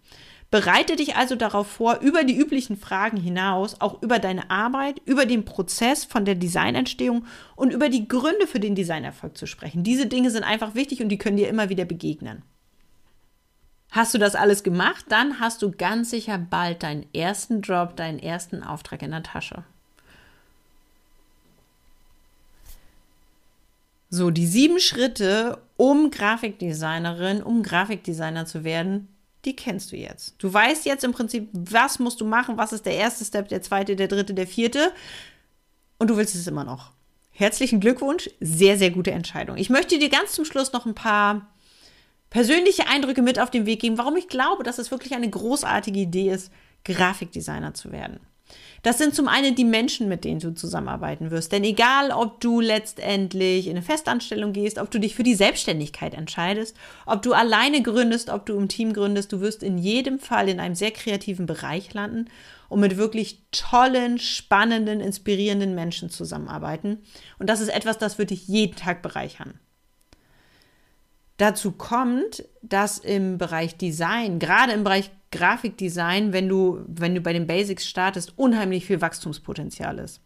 Bereite 0.52 0.96
dich 0.96 1.16
also 1.16 1.36
darauf 1.36 1.66
vor, 1.66 2.02
über 2.02 2.24
die 2.24 2.38
üblichen 2.38 2.78
Fragen 2.78 3.18
hinaus, 3.18 3.82
auch 3.82 4.04
über 4.04 4.20
deine 4.20 4.52
Arbeit, 4.52 5.02
über 5.06 5.26
den 5.26 5.44
Prozess 5.44 6.06
von 6.06 6.24
der 6.24 6.36
Designentstehung 6.36 7.26
und 7.56 7.74
über 7.74 7.90
die 7.90 8.08
Gründe 8.08 8.46
für 8.46 8.60
den 8.60 8.76
Designerfolg 8.76 9.36
zu 9.36 9.48
sprechen. 9.48 9.82
Diese 9.82 10.06
Dinge 10.06 10.30
sind 10.30 10.44
einfach 10.44 10.76
wichtig 10.76 11.02
und 11.02 11.10
die 11.10 11.18
können 11.18 11.38
dir 11.38 11.50
immer 11.50 11.70
wieder 11.70 11.86
begegnen. 11.86 12.44
Hast 13.90 14.14
du 14.14 14.20
das 14.20 14.36
alles 14.36 14.62
gemacht, 14.62 15.06
dann 15.10 15.40
hast 15.40 15.64
du 15.64 15.72
ganz 15.72 16.12
sicher 16.12 16.38
bald 16.38 16.84
deinen 16.84 17.12
ersten 17.12 17.62
Job, 17.62 17.96
deinen 17.96 18.20
ersten 18.20 18.62
Auftrag 18.62 19.02
in 19.02 19.10
der 19.10 19.24
Tasche. 19.24 19.64
So, 24.10 24.32
die 24.32 24.48
sieben 24.48 24.80
Schritte, 24.80 25.62
um 25.76 26.12
Grafikdesignerin, 26.12 27.44
um 27.44 27.62
Grafikdesigner 27.62 28.46
zu 28.46 28.64
werden, 28.64 29.10
die 29.46 29.56
kennst 29.56 29.92
du 29.92 29.98
jetzt. 29.98 30.36
Du 30.40 30.52
weißt 30.52 30.86
jetzt 30.86 31.04
im 31.04 31.12
Prinzip, 31.12 31.50
was 31.54 32.00
musst 32.00 32.22
du 32.22 32.26
machen, 32.26 32.58
was 32.58 32.74
ist 32.74 32.86
der 32.86 32.96
erste 32.96 33.26
Step, 33.26 33.50
der 33.50 33.62
zweite, 33.62 33.96
der 33.96 34.08
dritte, 34.08 34.34
der 34.34 34.48
vierte. 34.48 34.92
Und 36.00 36.10
du 36.10 36.18
willst 36.18 36.36
es 36.36 36.48
immer 36.48 36.64
noch. 36.64 36.92
Herzlichen 37.32 37.80
Glückwunsch, 37.80 38.30
sehr, 38.40 38.78
sehr 38.78 38.92
gute 38.92 39.12
Entscheidung. 39.12 39.58
Ich 39.58 39.70
möchte 39.70 40.00
dir 40.00 40.10
ganz 40.10 40.32
zum 40.32 40.46
Schluss 40.46 40.74
noch 40.74 40.86
ein 40.86 40.96
paar 40.96 41.48
persönliche 42.30 42.88
Eindrücke 42.88 43.22
mit 43.22 43.40
auf 43.40 43.52
den 43.52 43.66
Weg 43.66 43.82
geben, 43.82 43.98
warum 43.98 44.16
ich 44.16 44.28
glaube, 44.28 44.64
dass 44.64 44.80
es 44.80 44.92
wirklich 44.92 45.14
eine 45.14 45.30
großartige 45.30 46.00
Idee 46.00 46.32
ist, 46.32 46.52
Grafikdesigner 46.84 47.74
zu 47.74 47.92
werden. 47.92 48.20
Das 48.84 48.98
sind 48.98 49.16
zum 49.16 49.28
einen 49.28 49.56
die 49.56 49.66
Menschen, 49.66 50.08
mit 50.08 50.24
denen 50.24 50.40
du 50.40 50.54
zusammenarbeiten 50.54 51.32
wirst. 51.32 51.52
Denn 51.52 51.64
egal, 51.64 52.12
ob 52.12 52.40
du 52.40 52.60
letztendlich 52.60 53.68
in 53.68 53.72
eine 53.72 53.82
Festanstellung 53.82 54.54
gehst, 54.54 54.78
ob 54.78 54.92
du 54.92 55.00
dich 55.00 55.16
für 55.16 55.24
die 55.24 55.36
Selbstständigkeit 55.36 56.14
entscheidest, 56.14 56.76
ob 57.06 57.22
du 57.22 57.34
alleine 57.34 57.82
gründest, 57.82 58.30
ob 58.30 58.46
du 58.46 58.58
im 58.58 58.68
Team 58.68 58.94
gründest, 58.94 59.32
du 59.32 59.42
wirst 59.42 59.64
in 59.64 59.78
jedem 59.78 60.20
Fall 60.20 60.50
in 60.50 60.60
einem 60.60 60.76
sehr 60.76 60.92
kreativen 60.92 61.46
Bereich 61.46 61.94
landen 61.94 62.30
und 62.70 62.80
mit 62.80 62.98
wirklich 62.98 63.44
tollen, 63.52 64.20
spannenden, 64.20 65.00
inspirierenden 65.00 65.74
Menschen 65.74 66.10
zusammenarbeiten. 66.10 67.00
Und 67.40 67.50
das 67.50 67.62
ist 67.62 67.70
etwas, 67.70 67.98
das 67.98 68.18
wird 68.18 68.30
dich 68.30 68.48
jeden 68.48 68.76
Tag 68.76 69.02
bereichern. 69.02 69.60
Dazu 71.38 71.72
kommt, 71.72 72.44
dass 72.64 72.98
im 72.98 73.38
Bereich 73.38 73.78
Design, 73.78 74.40
gerade 74.40 74.74
im 74.74 74.84
Bereich 74.84 75.12
Grafikdesign, 75.32 76.34
wenn 76.34 76.48
du, 76.48 76.80
wenn 76.88 77.16
du 77.16 77.22
bei 77.22 77.34
den 77.34 77.48
Basics 77.48 77.88
startest, 77.88 78.38
unheimlich 78.38 78.86
viel 78.86 79.02
Wachstumspotenzial 79.02 80.00
ist. 80.00 80.22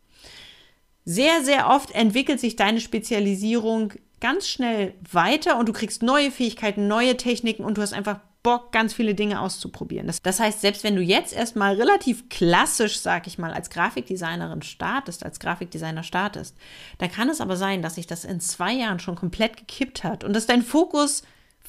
Sehr, 1.04 1.44
sehr 1.44 1.68
oft 1.68 1.92
entwickelt 1.92 2.40
sich 2.40 2.56
deine 2.56 2.80
Spezialisierung 2.80 3.94
ganz 4.20 4.48
schnell 4.48 4.94
weiter 5.12 5.58
und 5.58 5.68
du 5.68 5.74
kriegst 5.74 6.04
neue 6.04 6.30
Fähigkeiten, 6.32 6.88
neue 6.88 7.18
Techniken 7.18 7.64
und 7.64 7.78
du 7.78 7.82
hast 7.82 7.94
einfach 7.94 8.20
Bock, 8.44 8.72
ganz 8.72 8.94
viele 8.94 9.14
Dinge 9.14 9.40
auszuprobieren. 9.40 10.08
Das, 10.08 10.22
das 10.22 10.40
heißt, 10.40 10.62
selbst 10.62 10.84
wenn 10.84 10.96
du 10.96 11.02
jetzt 11.02 11.34
erstmal 11.34 11.76
relativ 11.76 12.28
klassisch, 12.30 13.00
sag 13.00 13.28
ich 13.28 13.38
mal, 13.38 13.54
als 13.54 13.70
Grafikdesignerin 13.70 14.64
startest, 14.64 15.24
als 15.24 15.40
Grafikdesigner 15.40 16.02
startest, 16.02 16.56
dann 16.98 17.12
kann 17.12 17.30
es 17.30 17.40
aber 17.40 17.56
sein, 17.56 17.84
dass 17.84 17.96
sich 17.96 18.08
das 18.08 18.26
in 18.26 18.40
zwei 18.40 18.74
Jahren 18.74 19.00
schon 19.00 19.16
komplett 19.16 19.58
gekippt 19.58 20.04
hat 20.04 20.24
und 20.24 20.34
dass 20.34 20.48
dein 20.48 20.64
Fokus 20.64 21.22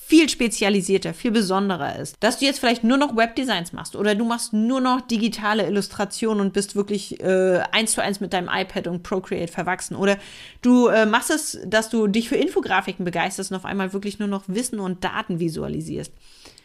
viel 0.05 0.29
spezialisierter, 0.29 1.15
viel 1.15 1.31
besonderer 1.31 1.99
ist. 1.99 2.17
Dass 2.21 2.39
du 2.39 2.45
jetzt 2.45 2.59
vielleicht 2.59 2.85
nur 2.85 2.99
noch 2.99 3.17
Webdesigns 3.17 3.73
machst 3.73 3.97
oder 3.97 4.15
du 4.15 4.25
machst 4.25 4.53
nur 4.53 4.81
noch 4.81 5.01
digitale 5.01 5.67
Illustrationen 5.67 6.41
und 6.41 6.53
bist 6.53 6.77
wirklich 6.77 7.21
äh, 7.21 7.61
eins 7.73 7.93
zu 7.93 8.03
eins 8.03 8.21
mit 8.21 8.33
deinem 8.33 8.51
iPad 8.53 8.89
und 8.89 9.03
Procreate 9.05 9.51
verwachsen. 9.51 9.97
Oder 9.97 10.19
du 10.61 10.89
äh, 10.89 11.07
machst 11.07 11.31
es, 11.31 11.59
dass 11.65 11.89
du 11.89 12.09
dich 12.09 12.29
für 12.29 12.37
Infografiken 12.37 13.05
begeisterst 13.05 13.53
und 13.53 13.57
auf 13.57 13.65
einmal 13.65 13.93
wirklich 13.93 14.19
nur 14.19 14.29
noch 14.29 14.45
Wissen 14.49 14.81
und 14.81 15.03
Daten 15.03 15.41
visualisierst. 15.41 16.13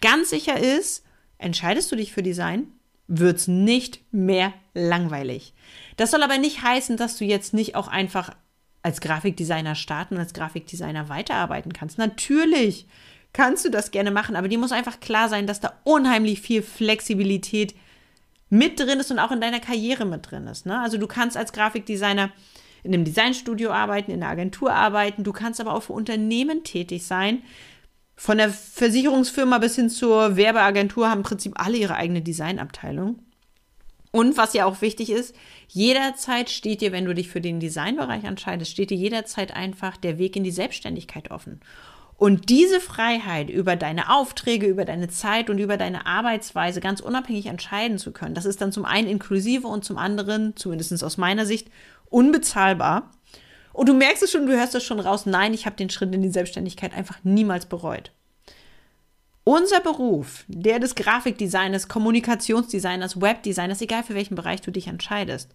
Ganz 0.01 0.31
sicher 0.31 0.59
ist, 0.59 1.05
entscheidest 1.37 1.91
du 1.91 1.95
dich 1.95 2.11
für 2.11 2.23
Design, 2.23 2.67
wird 3.07 3.37
es 3.37 3.47
nicht 3.47 4.01
mehr 4.11 4.51
langweilig. 4.73 5.53
Das 5.95 6.11
soll 6.11 6.23
aber 6.23 6.37
nicht 6.37 6.63
heißen, 6.63 6.97
dass 6.97 7.17
du 7.17 7.23
jetzt 7.23 7.53
nicht 7.53 7.75
auch 7.75 7.87
einfach 7.87 8.31
als 8.83 8.99
Grafikdesigner 8.99 9.75
starten 9.75 10.15
und 10.15 10.21
als 10.21 10.33
Grafikdesigner 10.33 11.07
weiterarbeiten 11.07 11.71
kannst. 11.71 11.97
Natürlich 11.97 12.87
kannst 13.33 13.65
du 13.65 13.69
das 13.69 13.91
gerne 13.91 14.11
machen, 14.11 14.35
aber 14.35 14.47
dir 14.47 14.57
muss 14.57 14.71
einfach 14.71 14.99
klar 14.99 15.29
sein, 15.29 15.47
dass 15.47 15.59
da 15.59 15.73
unheimlich 15.83 16.41
viel 16.41 16.61
Flexibilität 16.61 17.75
mit 18.49 18.79
drin 18.79 18.99
ist 18.99 19.11
und 19.11 19.19
auch 19.19 19.31
in 19.31 19.41
deiner 19.41 19.59
Karriere 19.59 20.05
mit 20.05 20.31
drin 20.31 20.47
ist. 20.47 20.65
Ne? 20.65 20.79
Also 20.79 20.97
du 20.97 21.07
kannst 21.07 21.37
als 21.37 21.53
Grafikdesigner 21.53 22.31
in 22.83 22.93
einem 22.93 23.05
Designstudio 23.05 23.71
arbeiten, 23.71 24.11
in 24.11 24.23
einer 24.23 24.31
Agentur 24.31 24.73
arbeiten, 24.73 25.23
du 25.23 25.33
kannst 25.33 25.59
aber 25.59 25.73
auch 25.73 25.83
für 25.83 25.93
Unternehmen 25.93 26.63
tätig 26.63 27.05
sein. 27.05 27.41
Von 28.15 28.37
der 28.37 28.49
Versicherungsfirma 28.49 29.59
bis 29.59 29.75
hin 29.75 29.89
zur 29.89 30.37
Werbeagentur 30.37 31.09
haben 31.09 31.19
im 31.19 31.23
Prinzip 31.23 31.53
alle 31.57 31.77
ihre 31.77 31.95
eigene 31.95 32.21
Designabteilung. 32.21 33.19
Und 34.11 34.37
was 34.37 34.53
ja 34.53 34.65
auch 34.65 34.81
wichtig 34.81 35.11
ist, 35.11 35.35
jederzeit 35.67 36.49
steht 36.49 36.81
dir, 36.81 36.91
wenn 36.91 37.05
du 37.05 37.13
dich 37.13 37.29
für 37.29 37.41
den 37.41 37.59
Designbereich 37.59 38.23
entscheidest, 38.23 38.71
steht 38.71 38.89
dir 38.89 38.97
jederzeit 38.97 39.53
einfach 39.53 39.97
der 39.97 40.17
Weg 40.17 40.35
in 40.35 40.43
die 40.43 40.51
Selbstständigkeit 40.51 41.29
offen. 41.29 41.59
Und 42.17 42.49
diese 42.49 42.81
Freiheit 42.81 43.51
über 43.51 43.75
deine 43.75 44.11
Aufträge, 44.11 44.65
über 44.65 44.85
deine 44.85 45.07
Zeit 45.07 45.51
und 45.51 45.59
über 45.59 45.77
deine 45.77 46.07
Arbeitsweise 46.07 46.81
ganz 46.81 46.99
unabhängig 46.99 47.45
entscheiden 47.45 47.99
zu 47.99 48.11
können, 48.11 48.33
das 48.33 48.45
ist 48.45 48.59
dann 48.59 48.71
zum 48.71 48.85
einen 48.85 49.07
inklusive 49.07 49.67
und 49.67 49.85
zum 49.85 49.99
anderen, 49.99 50.55
zumindest 50.55 51.03
aus 51.03 51.17
meiner 51.17 51.45
Sicht, 51.45 51.69
unbezahlbar. 52.09 53.11
Und 53.71 53.87
du 53.87 53.93
merkst 53.93 54.23
es 54.23 54.31
schon, 54.31 54.47
du 54.47 54.57
hörst 54.57 54.73
es 54.73 54.83
schon 54.83 54.99
raus, 54.99 55.27
nein, 55.27 55.53
ich 55.53 55.67
habe 55.67 55.75
den 55.75 55.91
Schritt 55.91 56.13
in 56.15 56.23
die 56.23 56.31
Selbstständigkeit 56.31 56.95
einfach 56.95 57.19
niemals 57.23 57.67
bereut. 57.67 58.11
Unser 59.43 59.79
Beruf, 59.79 60.43
der 60.47 60.79
des 60.79 60.95
Grafikdesigners, 60.95 61.87
Kommunikationsdesigners, 61.87 63.21
Webdesigners, 63.21 63.81
egal 63.81 64.01
für 64.01 64.15
welchen 64.15 64.35
Bereich 64.35 64.61
du 64.61 64.71
dich 64.71 64.87
entscheidest. 64.87 65.51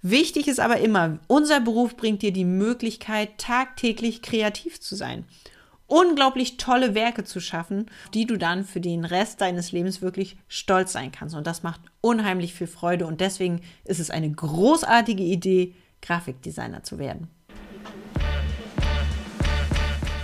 Wichtig 0.00 0.46
ist 0.46 0.60
aber 0.60 0.78
immer, 0.78 1.18
unser 1.26 1.58
Beruf 1.58 1.96
bringt 1.96 2.22
dir 2.22 2.32
die 2.32 2.44
Möglichkeit, 2.44 3.36
tagtäglich 3.38 4.22
kreativ 4.22 4.80
zu 4.80 4.94
sein 4.94 5.24
unglaublich 5.88 6.58
tolle 6.58 6.94
Werke 6.94 7.24
zu 7.24 7.40
schaffen, 7.40 7.86
die 8.14 8.26
du 8.26 8.36
dann 8.36 8.64
für 8.64 8.80
den 8.80 9.04
Rest 9.04 9.40
deines 9.40 9.72
Lebens 9.72 10.00
wirklich 10.00 10.36
stolz 10.46 10.92
sein 10.92 11.10
kannst. 11.10 11.34
Und 11.34 11.46
das 11.46 11.64
macht 11.64 11.80
unheimlich 12.00 12.54
viel 12.54 12.68
Freude 12.68 13.06
und 13.06 13.20
deswegen 13.20 13.62
ist 13.84 13.98
es 13.98 14.10
eine 14.10 14.30
großartige 14.30 15.24
Idee, 15.24 15.74
Grafikdesigner 16.02 16.84
zu 16.84 16.98
werden. 16.98 17.28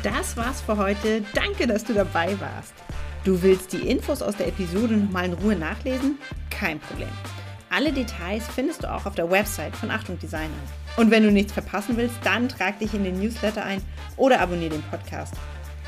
Das 0.03 0.37
war's 0.37 0.61
für 0.61 0.77
heute. 0.77 1.25
Danke, 1.35 1.67
dass 1.67 1.83
du 1.83 1.95
dabei 1.95 2.39
warst. 2.39 2.75
Du 3.25 3.43
willst 3.43 3.73
die 3.73 3.89
Infos 3.89 4.21
aus 4.21 4.37
der 4.37 4.49
Episode 4.49 4.99
nochmal 4.99 5.25
in 5.25 5.33
Ruhe 5.33 5.57
nachlesen? 5.57 6.19
Kein 6.51 6.79
Problem. 6.79 7.09
Alle 7.71 7.91
Details 7.91 8.47
findest 8.55 8.85
du 8.85 8.93
auch 8.93 9.07
auf 9.07 9.15
der 9.15 9.31
Website 9.31 9.75
von 9.75 9.91
Achtung 9.91 10.19
Designer. 10.19 10.51
Und 10.99 11.11
wenn 11.11 11.23
du 11.23 11.33
nichts 11.33 11.53
verpassen 11.53 11.97
willst, 11.97 12.17
dann 12.23 12.49
trag 12.51 12.79
dich 12.79 12.93
in 12.93 13.03
den 13.03 13.19
Newsletter 13.19 13.65
ein 13.65 13.83
oder 14.17 14.41
abonniere 14.41 14.75
den 14.75 14.83
Podcast. 14.83 15.35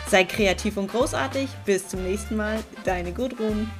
Sei 0.08 0.24
kreativ 0.24 0.76
und 0.76 0.90
großartig. 0.90 1.48
Bis 1.64 1.88
zum 1.88 2.02
nächsten 2.02 2.36
Mal. 2.36 2.62
Deine 2.84 3.12
Gudrun. 3.12 3.70